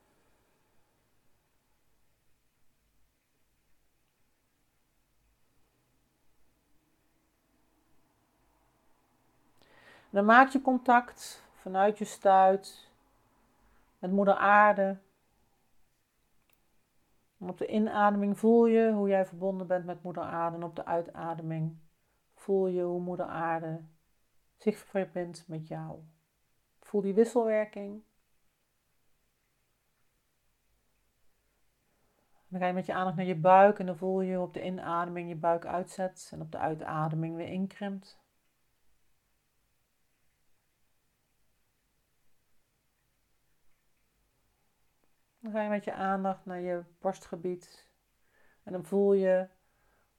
Dan 10.14 10.24
maak 10.24 10.48
je 10.48 10.60
contact 10.60 11.44
vanuit 11.52 11.98
je 11.98 12.04
stuit 12.04 12.90
met 13.98 14.10
moeder 14.10 14.34
aarde. 14.34 14.98
Op 17.38 17.58
de 17.58 17.66
inademing 17.66 18.38
voel 18.38 18.66
je 18.66 18.92
hoe 18.92 19.08
jij 19.08 19.26
verbonden 19.26 19.66
bent 19.66 19.84
met 19.84 20.02
moeder 20.02 20.22
aarde. 20.22 20.56
En 20.56 20.62
op 20.62 20.76
de 20.76 20.84
uitademing 20.84 21.76
voel 22.34 22.66
je 22.66 22.82
hoe 22.82 23.00
moeder 23.00 23.26
aarde 23.26 23.80
zich 24.56 24.78
verbindt 24.78 25.48
met 25.48 25.68
jou. 25.68 25.98
Voel 26.80 27.00
die 27.00 27.14
wisselwerking. 27.14 28.02
Dan 32.48 32.60
ga 32.60 32.66
je 32.66 32.72
met 32.72 32.86
je 32.86 32.94
aandacht 32.94 33.16
naar 33.16 33.26
je 33.26 33.36
buik 33.36 33.78
en 33.78 33.86
dan 33.86 33.96
voel 33.96 34.20
je 34.20 34.40
op 34.40 34.54
de 34.54 34.64
inademing 34.64 35.28
je 35.28 35.36
buik 35.36 35.66
uitzet 35.66 36.30
en 36.32 36.40
op 36.40 36.52
de 36.52 36.58
uitademing 36.58 37.36
weer 37.36 37.48
inkrimpt. 37.48 38.23
Dan 45.44 45.52
ga 45.52 45.62
je 45.62 45.68
met 45.68 45.84
je 45.84 45.92
aandacht 45.92 46.46
naar 46.46 46.60
je 46.60 46.84
borstgebied. 47.00 47.88
En 48.62 48.72
dan 48.72 48.84
voel 48.84 49.12
je 49.12 49.48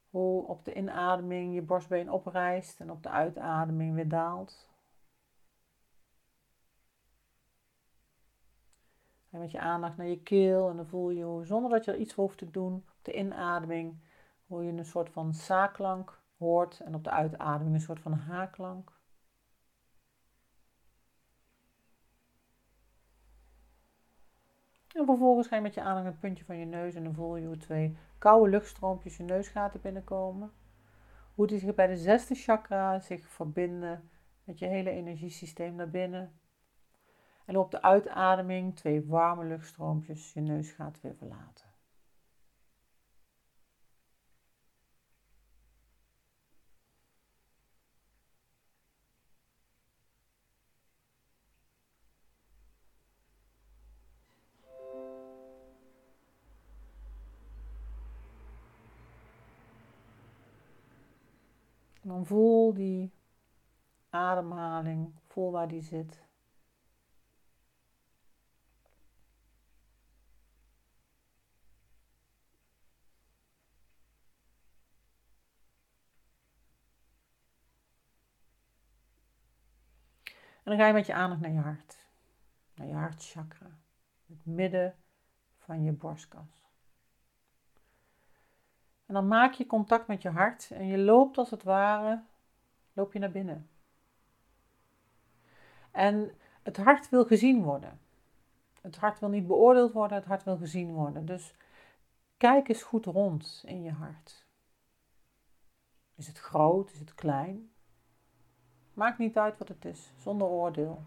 hoe 0.10 0.48
op 0.48 0.66
de 0.66 0.74
inademing 0.74 1.54
je 1.54 1.62
borstbeen 1.62 2.12
oprijst 2.12 2.80
en 2.80 2.92
op 2.92 3.04
de 3.04 3.10
uitademing 3.10 3.96
weer 3.96 4.08
daalt. 4.08 4.70
En 9.30 9.40
met 9.40 9.52
je 9.52 9.60
aandacht 9.60 9.98
naar 9.98 10.08
je 10.08 10.22
keel 10.22 10.70
en 10.70 10.76
dan 10.76 10.88
voel 10.88 11.10
je 11.10 11.46
zonder 11.46 11.72
dat 11.72 11.86
je 11.86 11.92
er 11.92 11.98
iets 11.98 12.14
hoeft 12.14 12.38
te 12.38 12.52
doen, 12.52 12.74
op 12.74 13.00
de 13.02 13.14
inademing, 13.14 14.00
hoe 14.46 14.64
je 14.64 14.72
een 14.72 14.86
soort 14.86 15.10
van 15.10 15.34
sa-klank 15.34 16.22
hoort 16.38 16.80
en 16.80 16.96
op 16.96 17.04
de 17.04 17.12
uitademing 17.12 17.76
een 17.76 17.82
soort 17.82 18.02
van 18.02 18.14
ha-klank. 18.14 18.95
En 24.96 25.06
vervolgens 25.06 25.48
ga 25.48 25.56
je 25.56 25.62
met 25.62 25.74
je 25.74 25.82
aandacht 25.82 26.06
het 26.06 26.20
puntje 26.20 26.46
van 26.46 26.58
je 26.58 26.66
neus 26.66 26.96
en 26.96 27.04
dan 27.04 27.14
voel 27.14 27.36
je 27.36 27.48
hoe 27.48 27.58
twee 27.58 27.98
koude 28.18 28.50
luchtstroompjes 28.50 29.18
je 29.18 29.24
neusgaten 29.24 29.82
binnenkomen. 29.82 30.52
Hoe 31.34 31.48
die 31.48 31.60
zich 31.60 31.76
bij 31.76 31.88
de 31.88 31.98
zesde 31.98 32.36
chakra 32.36 33.00
zich 33.00 33.28
verbinden 33.28 34.10
met 34.44 34.60
je 34.60 34.66
hele 34.66 34.90
energiesysteem 34.90 35.76
naar 35.76 35.90
binnen. 35.90 36.40
En 37.46 37.58
op 37.58 37.72
de 37.72 37.82
uitademing 37.82 38.76
twee 38.76 39.06
warme 39.06 39.46
luchtstroompjes 39.46 40.34
je 40.34 40.42
neusgaten 40.42 41.02
weer 41.02 41.16
verlaten. 41.16 41.75
En 62.06 62.12
dan 62.12 62.26
voel 62.26 62.74
die 62.74 63.14
ademhaling, 64.10 65.14
voel 65.28 65.52
waar 65.52 65.68
die 65.68 65.82
zit. 65.82 66.24
En 80.64 80.72
dan 80.72 80.78
ga 80.78 80.88
je 80.88 80.94
met 80.94 81.06
je 81.06 81.14
aandacht 81.14 81.42
naar 81.42 81.52
je 81.52 81.60
hart, 81.60 82.08
naar 82.76 82.88
je 82.88 82.94
hartchakra, 82.94 83.80
het 84.26 84.46
midden 84.46 84.96
van 85.58 85.84
je 85.84 85.92
borstkas. 85.92 86.65
En 89.06 89.14
dan 89.14 89.28
maak 89.28 89.54
je 89.54 89.66
contact 89.66 90.08
met 90.08 90.22
je 90.22 90.30
hart 90.30 90.72
en 90.72 90.86
je 90.86 90.98
loopt 90.98 91.38
als 91.38 91.50
het 91.50 91.64
ware, 91.64 92.24
loop 92.94 93.14
je 93.14 93.20
naar 93.20 93.32
binnen. 93.32 93.70
En 95.92 96.32
het 96.64 96.78
hart 96.78 97.10
wil 97.10 97.26
gezien 97.26 97.64
worden. 97.64 98.00
Het 98.82 98.96
hart 98.96 99.20
wil 99.20 99.30
niet 99.30 99.48
beoordeeld 99.48 99.92
worden, 99.92 100.18
het 100.18 100.28
hart 100.28 100.44
wil 100.44 100.58
gezien 100.58 100.94
worden. 100.94 101.26
Dus 101.26 101.54
kijk 102.38 102.68
eens 102.68 102.84
goed 102.84 103.06
rond 103.06 103.64
in 103.66 103.84
je 103.84 103.92
hart. 103.92 104.46
Is 106.16 106.28
het 106.28 106.40
groot? 106.40 106.92
Is 106.92 107.00
het 107.00 107.16
klein? 107.16 107.72
Maakt 108.94 109.18
niet 109.18 109.38
uit 109.38 109.58
wat 109.58 109.68
het 109.68 109.86
is, 109.86 110.12
zonder 110.18 110.48
oordeel. 110.48 111.04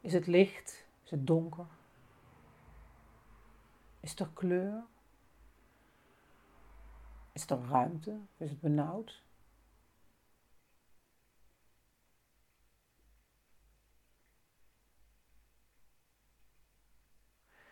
Is 0.00 0.12
het 0.12 0.26
licht? 0.26 0.86
Is 1.04 1.10
het 1.10 1.26
donker? 1.26 1.66
Is 4.00 4.18
er 4.18 4.30
kleur? 4.32 4.82
Is 7.38 7.46
er 7.46 7.68
ruimte? 7.68 8.20
Is 8.36 8.50
het 8.50 8.60
benauwd? 8.60 9.22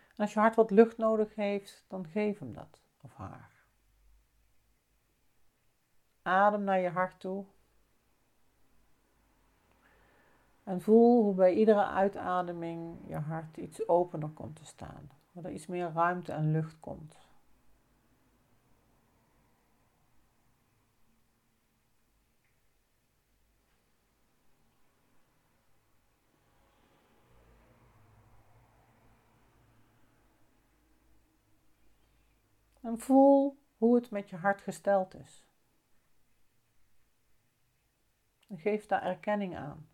En 0.08 0.16
als 0.16 0.32
je 0.32 0.38
hart 0.38 0.54
wat 0.54 0.70
lucht 0.70 0.96
nodig 0.96 1.34
heeft, 1.34 1.84
dan 1.88 2.06
geef 2.06 2.38
hem 2.38 2.52
dat 2.52 2.80
of 3.00 3.14
haar. 3.14 3.50
Adem 6.22 6.64
naar 6.64 6.80
je 6.80 6.88
hart 6.88 7.20
toe. 7.20 7.44
En 10.64 10.80
voel 10.80 11.22
hoe 11.22 11.34
bij 11.34 11.54
iedere 11.54 11.86
uitademing 11.86 13.08
je 13.08 13.16
hart 13.16 13.56
iets 13.56 13.88
opener 13.88 14.28
komt 14.28 14.56
te 14.56 14.64
staan. 14.64 15.10
Waar 15.32 15.44
er 15.44 15.52
iets 15.52 15.66
meer 15.66 15.92
ruimte 15.92 16.32
en 16.32 16.50
lucht 16.50 16.80
komt. 16.80 17.25
En 32.86 32.98
voel 32.98 33.62
hoe 33.76 33.94
het 33.94 34.10
met 34.10 34.30
je 34.30 34.36
hart 34.36 34.60
gesteld 34.60 35.14
is. 35.14 35.46
Geef 38.48 38.86
daar 38.86 39.02
erkenning 39.02 39.56
aan. 39.56 39.88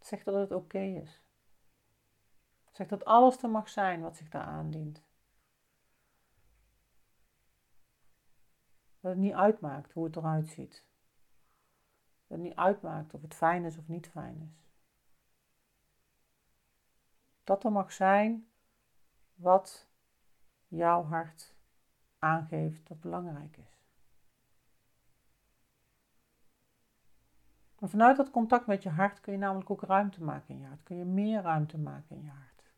Zeg 0.00 0.22
dat 0.22 0.34
het 0.34 0.52
oké 0.52 0.78
is. 0.78 1.22
Zeg 2.70 2.88
dat 2.88 3.04
alles 3.04 3.42
er 3.42 3.50
mag 3.50 3.68
zijn 3.68 4.00
wat 4.00 4.16
zich 4.16 4.28
daar 4.28 4.42
aandient. 4.42 5.02
Dat 9.00 9.10
het 9.10 9.20
niet 9.20 9.34
uitmaakt 9.34 9.92
hoe 9.92 10.04
het 10.04 10.16
eruit 10.16 10.48
ziet. 10.48 10.86
Dat 12.26 12.38
het 12.38 12.46
niet 12.46 12.56
uitmaakt 12.56 13.14
of 13.14 13.22
het 13.22 13.34
fijn 13.34 13.64
is 13.64 13.78
of 13.78 13.88
niet 13.88 14.08
fijn 14.08 14.40
is. 14.40 14.66
Dat 17.44 17.64
er 17.64 17.72
mag 17.72 17.92
zijn 17.92 18.47
wat 19.38 19.86
jouw 20.66 21.04
hart 21.04 21.56
aangeeft 22.18 22.88
dat 22.88 23.00
belangrijk 23.00 23.56
is. 23.56 23.86
Vanuit 27.80 28.16
dat 28.16 28.30
contact 28.30 28.66
met 28.66 28.82
je 28.82 28.88
hart 28.88 29.20
kun 29.20 29.32
je 29.32 29.38
namelijk 29.38 29.70
ook 29.70 29.82
ruimte 29.82 30.22
maken 30.22 30.54
in 30.54 30.60
je 30.60 30.66
hart. 30.66 30.82
Kun 30.82 30.96
je 30.96 31.04
meer 31.04 31.42
ruimte 31.42 31.78
maken 31.78 32.16
in 32.16 32.22
je 32.22 32.30
hart. 32.30 32.72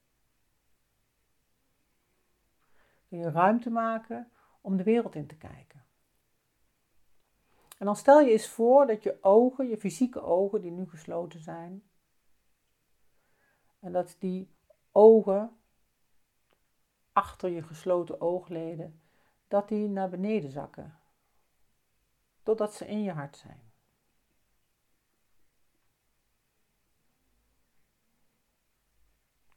Kun 3.08 3.18
je 3.18 3.30
ruimte 3.30 3.70
maken 3.70 4.30
om 4.60 4.76
de 4.76 4.82
wereld 4.82 5.14
in 5.14 5.26
te 5.26 5.36
kijken. 5.36 5.84
En 7.78 7.86
dan 7.86 7.96
stel 7.96 8.20
je 8.20 8.30
eens 8.30 8.48
voor 8.48 8.86
dat 8.86 9.02
je 9.02 9.22
ogen, 9.22 9.68
je 9.68 9.78
fysieke 9.78 10.20
ogen 10.20 10.60
die 10.60 10.70
nu 10.70 10.88
gesloten 10.88 11.40
zijn, 11.40 11.82
en 13.78 13.92
dat 13.92 14.16
die 14.18 14.54
ogen 14.92 15.59
achter 17.12 17.50
je 17.50 17.62
gesloten 17.62 18.20
oogleden, 18.20 19.00
dat 19.48 19.68
die 19.68 19.88
naar 19.88 20.08
beneden 20.08 20.50
zakken, 20.50 20.98
totdat 22.42 22.74
ze 22.74 22.86
in 22.86 23.02
je 23.02 23.12
hart 23.12 23.36
zijn. 23.36 23.70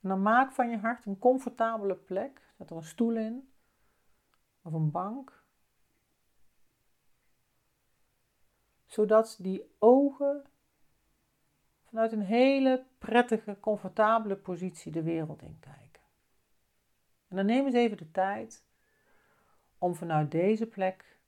En 0.04 0.10
dan 0.10 0.22
maak 0.22 0.52
van 0.52 0.70
je 0.70 0.78
hart 0.78 1.06
een 1.06 1.20
comfortabele 1.20 1.96
plek. 1.96 2.42
Zet 2.58 2.70
er 2.70 2.76
een 2.76 2.84
stoel 2.84 3.16
in 3.16 3.54
of 4.62 4.74
een 4.74 4.92
bank. 4.92 5.44
Zodat 8.86 9.38
die 9.40 9.76
ogen 9.80 10.46
vanuit 11.84 12.12
een 12.12 12.22
hele 12.22 12.86
prettige, 12.98 13.58
comfortabele 13.60 14.36
positie 14.36 14.92
de 14.92 15.04
wereld 15.04 15.42
in 15.42 15.60
kijken. 15.60 15.83
En 17.34 17.40
dan 17.40 17.48
neem 17.48 17.66
eens 17.66 17.76
even 17.76 17.98
de 17.98 18.12
tijd 18.12 18.64
om 19.78 19.96
vanuit 19.96 20.32
deze 20.32 20.68
plek 20.68 21.20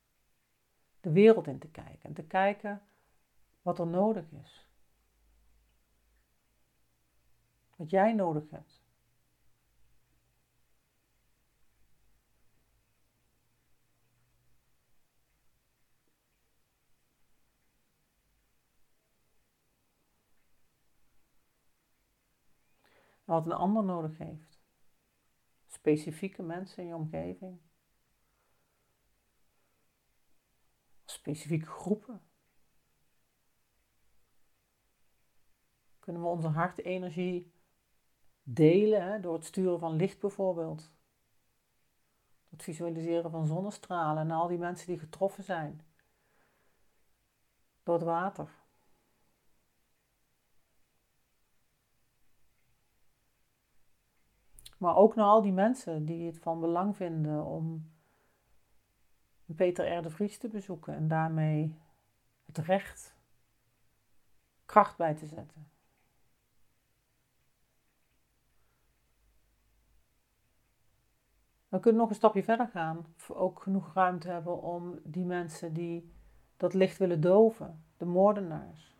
de 1.00 1.12
wereld 1.12 1.46
in 1.46 1.58
te 1.58 1.68
kijken. 1.68 2.02
En 2.02 2.12
te 2.12 2.22
kijken 2.22 2.82
wat 3.62 3.78
er 3.78 3.86
nodig 3.86 4.24
is. 4.30 4.66
Wat 7.76 7.90
jij 7.90 8.12
nodig 8.12 8.50
hebt. 8.50 8.80
wat 23.24 23.46
een 23.46 23.52
ander 23.52 23.84
nodig 23.84 24.18
heeft. 24.18 24.55
Specifieke 25.86 26.42
mensen 26.42 26.82
in 26.82 26.88
je 26.88 26.94
omgeving. 26.94 27.60
Specifieke 31.04 31.66
groepen. 31.66 32.20
Kunnen 35.98 36.22
we 36.22 36.28
onze 36.28 36.48
hartenergie 36.48 37.52
delen 38.42 39.22
door 39.22 39.34
het 39.34 39.44
sturen 39.44 39.78
van 39.78 39.96
licht 39.96 40.20
bijvoorbeeld. 40.20 40.92
Het 42.48 42.62
visualiseren 42.62 43.30
van 43.30 43.46
zonnestralen 43.46 44.22
en 44.22 44.30
al 44.30 44.48
die 44.48 44.58
mensen 44.58 44.86
die 44.86 44.98
getroffen 44.98 45.44
zijn 45.44 45.80
door 47.82 47.94
het 47.94 48.04
water. 48.04 48.65
Maar 54.86 54.96
ook 54.96 55.14
naar 55.14 55.26
al 55.26 55.42
die 55.42 55.52
mensen 55.52 56.04
die 56.04 56.26
het 56.26 56.38
van 56.38 56.60
belang 56.60 56.96
vinden 56.96 57.44
om 57.44 57.92
Peter 59.56 59.96
R. 59.96 60.10
Vries 60.10 60.38
te 60.38 60.48
bezoeken 60.48 60.94
en 60.94 61.08
daarmee 61.08 61.78
het 62.44 62.58
recht 62.58 63.16
kracht 64.64 64.96
bij 64.96 65.14
te 65.14 65.26
zetten. 65.26 65.70
We 71.68 71.80
kunnen 71.80 72.00
nog 72.00 72.10
een 72.10 72.16
stapje 72.16 72.42
verder 72.42 72.68
gaan. 72.68 73.14
Ook 73.28 73.62
genoeg 73.62 73.94
ruimte 73.94 74.28
hebben 74.28 74.62
om 74.62 74.98
die 75.04 75.24
mensen 75.24 75.72
die 75.72 76.12
dat 76.56 76.74
licht 76.74 76.98
willen 76.98 77.20
doven, 77.20 77.84
de 77.96 78.04
moordenaars. 78.04 78.96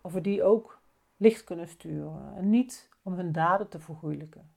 Of 0.00 0.12
we 0.12 0.20
die 0.20 0.42
ook 0.42 0.75
licht 1.16 1.44
kunnen 1.44 1.68
sturen 1.68 2.36
en 2.36 2.50
niet 2.50 2.90
om 3.02 3.14
hun 3.14 3.32
daden 3.32 3.68
te 3.68 3.80
vergoeilijken. 3.80 4.54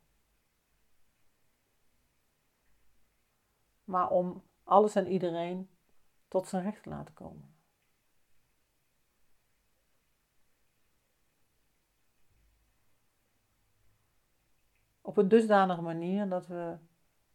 Maar 3.83 4.09
om 4.09 4.43
alles 4.63 4.95
en 4.95 5.07
iedereen 5.07 5.69
tot 6.27 6.47
zijn 6.47 6.63
recht 6.63 6.83
te 6.83 6.89
laten 6.89 7.13
komen. 7.13 7.57
op 15.09 15.17
een 15.17 15.27
dusdanige 15.27 15.81
manier 15.81 16.29
dat 16.29 16.47
we 16.47 16.77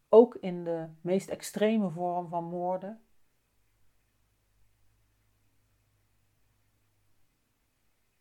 ook 0.09 0.35
in 0.35 0.63
de 0.63 0.89
meest 1.01 1.29
extreme 1.29 1.89
vorm 1.89 2.27
van 2.27 2.43
moorden 2.43 3.01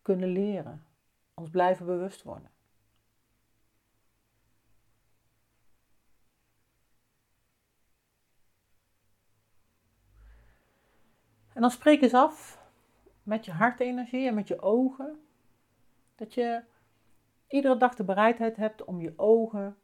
kunnen 0.03 0.29
leren, 0.29 0.87
ons 1.35 1.51
blijven 1.51 1.87
bewust 1.87 2.23
worden. 2.23 2.51
En 11.53 11.61
dan 11.61 11.71
spreek 11.71 12.03
eens 12.03 12.15
af 12.15 12.63
met 13.23 13.45
je 13.45 13.53
hartenergie 13.53 14.27
en 14.27 14.35
met 14.35 14.49
je 14.49 14.61
ogen 14.61 15.27
dat 16.15 16.35
je 16.35 16.63
iedere 17.49 17.77
dag 17.77 17.95
de 17.95 18.05
bereidheid 18.05 18.57
hebt 18.57 18.85
om 18.85 19.01
je 19.01 19.13
ogen 19.17 19.79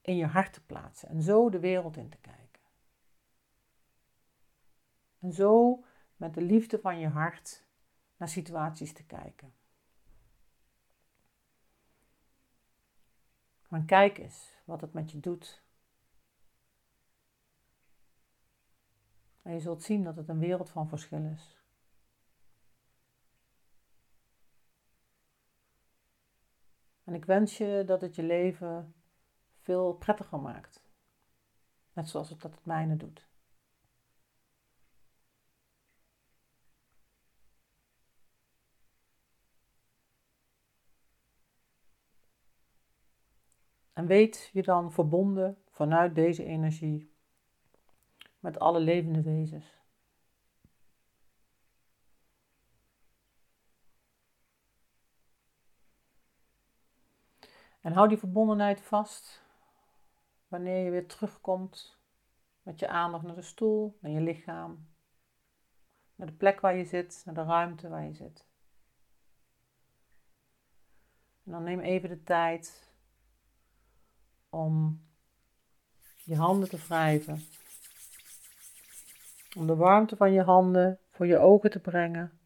in 0.00 0.16
je 0.16 0.26
hart 0.26 0.52
te 0.52 0.64
plaatsen 0.64 1.08
en 1.08 1.22
zo 1.22 1.50
de 1.50 1.60
wereld 1.60 1.96
in 1.96 2.08
te 2.08 2.18
kijken. 2.20 2.62
En 5.20 5.32
zo 5.32 5.84
met 6.16 6.34
de 6.34 6.42
liefde 6.42 6.78
van 6.78 6.98
je 6.98 7.08
hart 7.08 7.64
naar 8.16 8.28
situaties 8.28 8.92
te 8.92 9.04
kijken. 9.04 9.59
Maar 13.70 13.84
kijk 13.84 14.18
eens 14.18 14.56
wat 14.64 14.80
het 14.80 14.92
met 14.92 15.10
je 15.10 15.20
doet. 15.20 15.62
En 19.42 19.52
je 19.52 19.60
zult 19.60 19.82
zien 19.82 20.04
dat 20.04 20.16
het 20.16 20.28
een 20.28 20.38
wereld 20.38 20.70
van 20.70 20.88
verschil 20.88 21.24
is. 21.24 21.64
En 27.04 27.14
ik 27.14 27.24
wens 27.24 27.56
je 27.56 27.82
dat 27.86 28.00
het 28.00 28.14
je 28.14 28.22
leven 28.22 28.94
veel 29.60 29.94
prettiger 29.94 30.40
maakt. 30.40 30.82
Net 31.92 32.08
zoals 32.08 32.28
het 32.30 32.40
dat 32.40 32.54
het 32.54 32.64
mijne 32.64 32.96
doet. 32.96 33.29
En 44.00 44.06
weet 44.06 44.50
je 44.52 44.62
dan 44.62 44.92
verbonden 44.92 45.58
vanuit 45.70 46.14
deze 46.14 46.44
energie 46.44 47.12
met 48.38 48.58
alle 48.58 48.80
levende 48.80 49.22
wezens. 49.22 49.78
En 57.80 57.92
hou 57.92 58.08
die 58.08 58.18
verbondenheid 58.18 58.80
vast 58.80 59.42
wanneer 60.48 60.84
je 60.84 60.90
weer 60.90 61.06
terugkomt 61.08 61.98
met 62.62 62.78
je 62.78 62.88
aandacht 62.88 63.24
naar 63.24 63.34
de 63.34 63.42
stoel, 63.42 63.98
naar 64.00 64.12
je 64.12 64.20
lichaam, 64.20 64.88
naar 66.14 66.26
de 66.26 66.36
plek 66.36 66.60
waar 66.60 66.76
je 66.76 66.84
zit, 66.84 67.22
naar 67.24 67.34
de 67.34 67.44
ruimte 67.44 67.88
waar 67.88 68.04
je 68.04 68.14
zit. 68.14 68.46
En 71.44 71.52
dan 71.52 71.62
neem 71.62 71.80
even 71.80 72.08
de 72.08 72.22
tijd 72.22 72.89
om 74.50 75.04
je 76.24 76.36
handen 76.36 76.68
te 76.68 76.76
wrijven. 76.76 77.42
Om 79.56 79.66
de 79.66 79.76
warmte 79.76 80.16
van 80.16 80.32
je 80.32 80.42
handen 80.42 80.98
voor 81.10 81.26
je 81.26 81.38
ogen 81.38 81.70
te 81.70 81.80
brengen. 81.80 82.38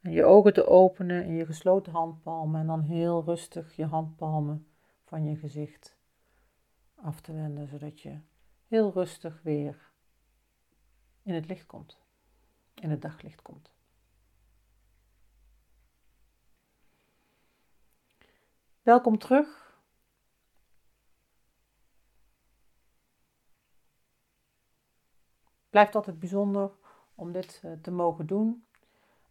En 0.00 0.10
je 0.10 0.24
ogen 0.24 0.52
te 0.52 0.66
openen 0.66 1.24
in 1.24 1.34
je 1.34 1.46
gesloten 1.46 1.92
handpalmen 1.92 2.60
en 2.60 2.66
dan 2.66 2.80
heel 2.80 3.24
rustig 3.24 3.76
je 3.76 3.86
handpalmen 3.86 4.66
van 5.04 5.24
je 5.24 5.36
gezicht 5.36 5.96
af 6.94 7.20
te 7.20 7.32
wenden, 7.32 7.68
zodat 7.68 8.00
je 8.00 8.20
heel 8.66 8.92
rustig 8.92 9.42
weer 9.42 9.90
in 11.22 11.34
het 11.34 11.46
licht 11.46 11.66
komt, 11.66 11.98
in 12.74 12.90
het 12.90 13.02
daglicht 13.02 13.42
komt. 13.42 13.72
Welkom 18.82 19.18
terug. 19.18 19.69
Blijft 25.70 25.94
altijd 25.94 26.18
bijzonder 26.18 26.70
om 27.14 27.32
dit 27.32 27.60
eh, 27.64 27.72
te 27.82 27.90
mogen 27.90 28.26
doen. 28.26 28.64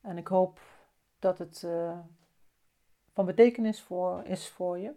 En 0.02 0.18
ik 0.18 0.28
hoop 0.28 0.60
dat 1.20 1.38
het 1.38 1.64
uh, 1.66 2.00
van 3.14 3.26
betekenis 3.26 3.82
voor, 3.82 4.24
is 4.24 4.50
voor 4.50 4.80
je. 4.80 4.94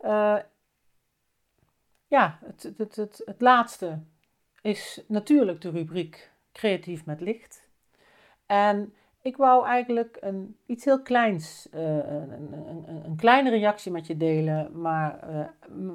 Uh, 0.00 0.38
ja, 2.06 2.38
het, 2.44 2.72
het, 2.76 3.22
het, 3.24 3.40
laatste 3.40 4.02
is 4.60 5.04
natuurlijk 5.08 5.60
de 5.60 5.70
rubriek 5.70 6.32
Creatief 6.52 7.04
met 7.04 7.20
licht. 7.20 7.68
En 8.46 8.94
ik 9.22 9.36
wou 9.36 9.66
eigenlijk 9.66 10.16
een, 10.20 10.56
iets 10.66 10.84
heel 10.84 11.02
kleins, 11.02 11.68
een, 11.70 12.32
een, 12.32 13.04
een, 13.04 13.16
kleine 13.16 13.50
reactie 13.50 13.92
met 13.92 14.06
je 14.06 14.16
delen, 14.16 14.80
maar 14.80 15.28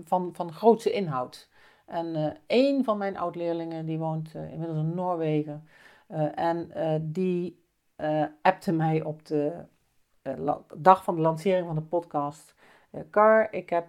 van, 0.04 0.36
van 0.36 0.54
grootse 0.54 0.92
inhoud. 0.92 1.50
En 1.92 2.16
uh, 2.16 2.32
een 2.48 2.84
van 2.84 2.98
mijn 2.98 3.18
oud-leerlingen, 3.18 3.86
die 3.86 4.00
woont 4.00 4.34
inmiddels 4.34 4.80
in 4.80 4.96
Noorwegen, 4.96 5.68
en 6.36 6.72
die 7.02 7.64
appte 8.42 8.72
mij 8.72 9.04
op 9.04 9.26
de 9.26 9.66
dag 10.76 11.04
van 11.04 11.16
de 11.16 11.22
lancering 11.22 11.66
van 11.66 11.76
de 11.76 11.82
podcast. 11.82 12.56
Car, 13.10 13.54
ik 13.54 13.70
heb 13.70 13.88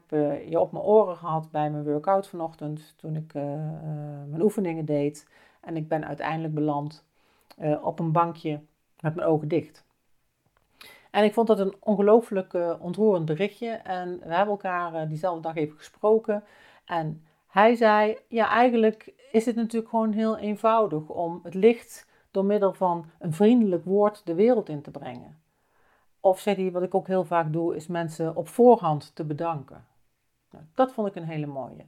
je 0.48 0.60
op 0.60 0.72
mijn 0.72 0.84
oren 0.84 1.16
gehad 1.16 1.50
bij 1.50 1.70
mijn 1.70 1.84
workout 1.84 2.28
vanochtend, 2.28 2.94
toen 2.96 3.16
ik 3.16 3.34
mijn 4.28 4.42
oefeningen 4.42 4.84
deed. 4.84 5.28
En 5.60 5.76
ik 5.76 5.88
ben 5.88 6.06
uiteindelijk 6.06 6.54
beland 6.54 7.04
op 7.82 7.98
een 7.98 8.12
bankje 8.12 8.60
met 9.00 9.14
mijn 9.14 9.28
ogen 9.28 9.48
dicht. 9.48 9.84
En 11.10 11.24
ik 11.24 11.32
vond 11.32 11.46
dat 11.46 11.58
een 11.58 11.74
ongelooflijk 11.80 12.58
ontroerend 12.80 13.24
berichtje. 13.24 13.70
En 13.70 14.18
we 14.18 14.34
hebben 14.34 14.54
elkaar 14.54 15.08
diezelfde 15.08 15.42
dag 15.42 15.56
even 15.56 15.76
gesproken. 15.76 16.44
En 16.84 17.24
hij 17.52 17.74
zei: 17.74 18.18
Ja, 18.28 18.48
eigenlijk 18.48 19.12
is 19.32 19.46
het 19.46 19.56
natuurlijk 19.56 19.90
gewoon 19.90 20.12
heel 20.12 20.38
eenvoudig 20.38 21.08
om 21.08 21.40
het 21.42 21.54
licht 21.54 22.06
door 22.30 22.44
middel 22.44 22.72
van 22.72 23.06
een 23.18 23.32
vriendelijk 23.32 23.84
woord 23.84 24.26
de 24.26 24.34
wereld 24.34 24.68
in 24.68 24.82
te 24.82 24.90
brengen. 24.90 25.40
Of 26.20 26.40
zei 26.40 26.56
hij, 26.56 26.72
wat 26.72 26.82
ik 26.82 26.94
ook 26.94 27.06
heel 27.06 27.24
vaak 27.24 27.52
doe, 27.52 27.76
is 27.76 27.86
mensen 27.86 28.36
op 28.36 28.48
voorhand 28.48 29.14
te 29.14 29.24
bedanken. 29.24 29.84
Nou, 30.50 30.64
dat 30.74 30.92
vond 30.92 31.08
ik 31.08 31.14
een 31.14 31.28
hele 31.28 31.46
mooie. 31.46 31.86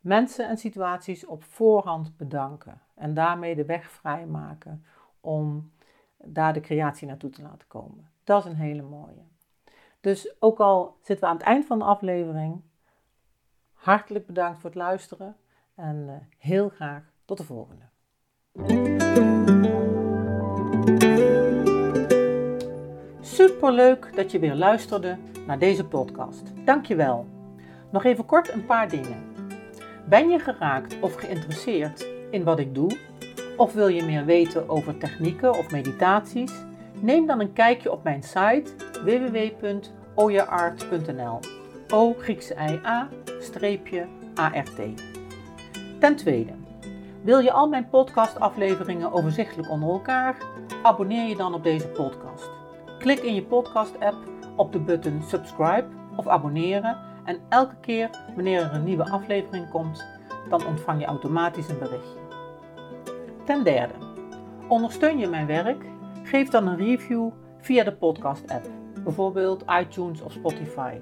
Mensen 0.00 0.48
en 0.48 0.58
situaties 0.58 1.26
op 1.26 1.44
voorhand 1.44 2.16
bedanken 2.16 2.80
en 2.94 3.14
daarmee 3.14 3.54
de 3.54 3.64
weg 3.64 3.90
vrijmaken 3.90 4.84
om 5.20 5.72
daar 6.16 6.52
de 6.52 6.60
creatie 6.60 7.06
naartoe 7.06 7.30
te 7.30 7.42
laten 7.42 7.68
komen. 7.68 8.10
Dat 8.24 8.44
is 8.44 8.50
een 8.50 8.56
hele 8.56 8.82
mooie. 8.82 9.24
Dus 10.00 10.34
ook 10.38 10.60
al 10.60 10.96
zitten 11.02 11.24
we 11.24 11.32
aan 11.32 11.36
het 11.36 11.46
eind 11.46 11.66
van 11.66 11.78
de 11.78 11.84
aflevering, 11.84 12.62
hartelijk 13.80 14.26
bedankt 14.26 14.60
voor 14.60 14.70
het 14.70 14.78
luisteren 14.78 15.36
en 15.74 16.04
uh, 16.06 16.12
heel 16.38 16.68
graag 16.68 17.02
tot 17.24 17.38
de 17.38 17.44
volgende. 17.44 17.84
Superleuk 23.20 24.16
dat 24.16 24.30
je 24.30 24.38
weer 24.38 24.54
luisterde 24.54 25.18
naar 25.46 25.58
deze 25.58 25.84
podcast. 25.84 26.42
Dankjewel. 26.64 27.26
Nog 27.90 28.04
even 28.04 28.26
kort 28.26 28.52
een 28.52 28.66
paar 28.66 28.88
dingen. 28.88 29.28
Ben 30.08 30.28
je 30.28 30.38
geraakt 30.38 31.00
of 31.00 31.14
geïnteresseerd 31.14 32.06
in 32.30 32.44
wat 32.44 32.58
ik 32.58 32.74
doe? 32.74 32.98
Of 33.56 33.72
wil 33.72 33.88
je 33.88 34.02
meer 34.02 34.24
weten 34.24 34.68
over 34.68 34.98
technieken 34.98 35.50
of 35.50 35.70
meditaties? 35.70 36.52
Neem 37.00 37.26
dan 37.26 37.40
een 37.40 37.52
kijkje 37.52 37.92
op 37.92 38.02
mijn 38.02 38.22
site 38.22 38.70
www.oyaart.nl. 39.04 41.59
O 41.92 42.14
Griekse 42.18 42.54
I 42.54 42.80
A 42.86 43.08
streepje 43.40 44.06
ART. 44.34 44.76
Ten 45.98 46.16
tweede, 46.16 46.52
wil 47.22 47.38
je 47.38 47.52
al 47.52 47.68
mijn 47.68 47.88
podcastafleveringen 47.88 49.12
overzichtelijk 49.12 49.70
onder 49.70 49.88
elkaar? 49.88 50.36
Abonneer 50.82 51.28
je 51.28 51.36
dan 51.36 51.54
op 51.54 51.62
deze 51.62 51.88
podcast. 51.88 52.50
Klik 52.98 53.18
in 53.18 53.34
je 53.34 53.42
podcast-app 53.42 54.16
op 54.56 54.72
de 54.72 54.78
button 54.78 55.22
subscribe 55.22 55.86
of 56.16 56.28
abonneren 56.28 56.98
en 57.24 57.40
elke 57.48 57.76
keer 57.80 58.10
wanneer 58.34 58.62
er 58.62 58.74
een 58.74 58.84
nieuwe 58.84 59.10
aflevering 59.10 59.70
komt, 59.70 60.06
dan 60.48 60.66
ontvang 60.66 61.00
je 61.00 61.06
automatisch 61.06 61.68
een 61.68 61.78
berichtje. 61.78 62.18
Ten 63.44 63.64
derde, 63.64 63.94
ondersteun 64.68 65.18
je 65.18 65.28
mijn 65.28 65.46
werk? 65.46 65.84
Geef 66.22 66.48
dan 66.48 66.66
een 66.66 66.76
review 66.76 67.30
via 67.58 67.84
de 67.84 67.92
podcast-app, 67.92 68.66
bijvoorbeeld 69.04 69.64
iTunes 69.80 70.20
of 70.20 70.32
Spotify. 70.32 70.98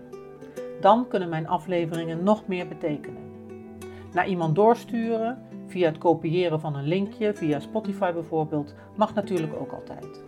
Dan 0.81 1.09
kunnen 1.09 1.29
mijn 1.29 1.49
afleveringen 1.49 2.23
nog 2.23 2.47
meer 2.47 2.69
betekenen. 2.69 3.23
Naar 4.13 4.29
iemand 4.29 4.55
doorsturen 4.55 5.39
via 5.67 5.87
het 5.87 5.99
kopiëren 5.99 6.61
van 6.61 6.77
een 6.77 6.87
linkje, 6.87 7.35
via 7.35 7.61
Spotify 7.61 8.13
bijvoorbeeld, 8.13 8.75
mag 8.97 9.15
natuurlijk 9.15 9.53
ook 9.61 9.73
altijd. 9.73 10.25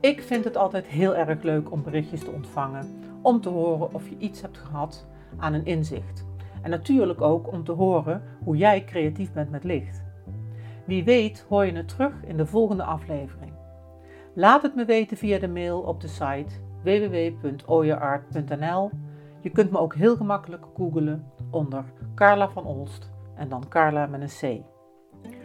Ik 0.00 0.22
vind 0.22 0.44
het 0.44 0.56
altijd 0.56 0.86
heel 0.86 1.16
erg 1.16 1.42
leuk 1.42 1.72
om 1.72 1.82
berichtjes 1.82 2.20
te 2.20 2.30
ontvangen, 2.30 3.00
om 3.22 3.40
te 3.40 3.48
horen 3.48 3.94
of 3.94 4.08
je 4.08 4.16
iets 4.18 4.42
hebt 4.42 4.58
gehad 4.58 5.06
aan 5.36 5.52
een 5.52 5.64
inzicht. 5.64 6.26
En 6.62 6.70
natuurlijk 6.70 7.20
ook 7.20 7.52
om 7.52 7.64
te 7.64 7.72
horen 7.72 8.22
hoe 8.44 8.56
jij 8.56 8.84
creatief 8.84 9.32
bent 9.32 9.50
met 9.50 9.64
licht. 9.64 10.04
Wie 10.84 11.04
weet 11.04 11.46
hoor 11.48 11.66
je 11.66 11.72
het 11.72 11.88
terug 11.88 12.24
in 12.24 12.36
de 12.36 12.46
volgende 12.46 12.82
aflevering. 12.82 13.52
Laat 14.34 14.62
het 14.62 14.74
me 14.74 14.84
weten 14.84 15.16
via 15.16 15.38
de 15.38 15.48
mail 15.48 15.80
op 15.80 16.00
de 16.00 16.08
site 16.08 16.54
www.oyeart.nl. 16.82 18.90
Je 19.40 19.50
kunt 19.50 19.70
me 19.70 19.78
ook 19.78 19.94
heel 19.94 20.16
gemakkelijk 20.16 20.64
googlen 20.74 21.32
onder 21.50 21.84
Carla 22.14 22.50
van 22.50 22.64
Olst 22.64 23.10
en 23.34 23.48
dan 23.48 23.68
Carla 23.68 24.06
met 24.06 24.20
een 24.20 24.60
C. 24.60 24.64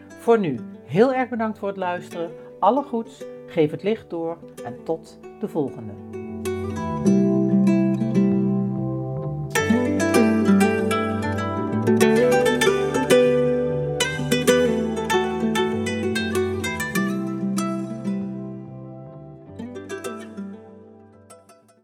Voor 0.07 0.39
nu, 0.39 0.59
heel 0.85 1.13
erg 1.13 1.29
bedankt 1.29 1.59
voor 1.59 1.67
het 1.67 1.77
luisteren. 1.77 2.31
Alle 2.59 2.83
goeds, 2.83 3.23
geef 3.47 3.71
het 3.71 3.83
licht 3.83 4.09
door 4.09 4.37
en 4.65 4.83
tot 4.83 5.19
de 5.39 5.47
volgende. 5.47 6.22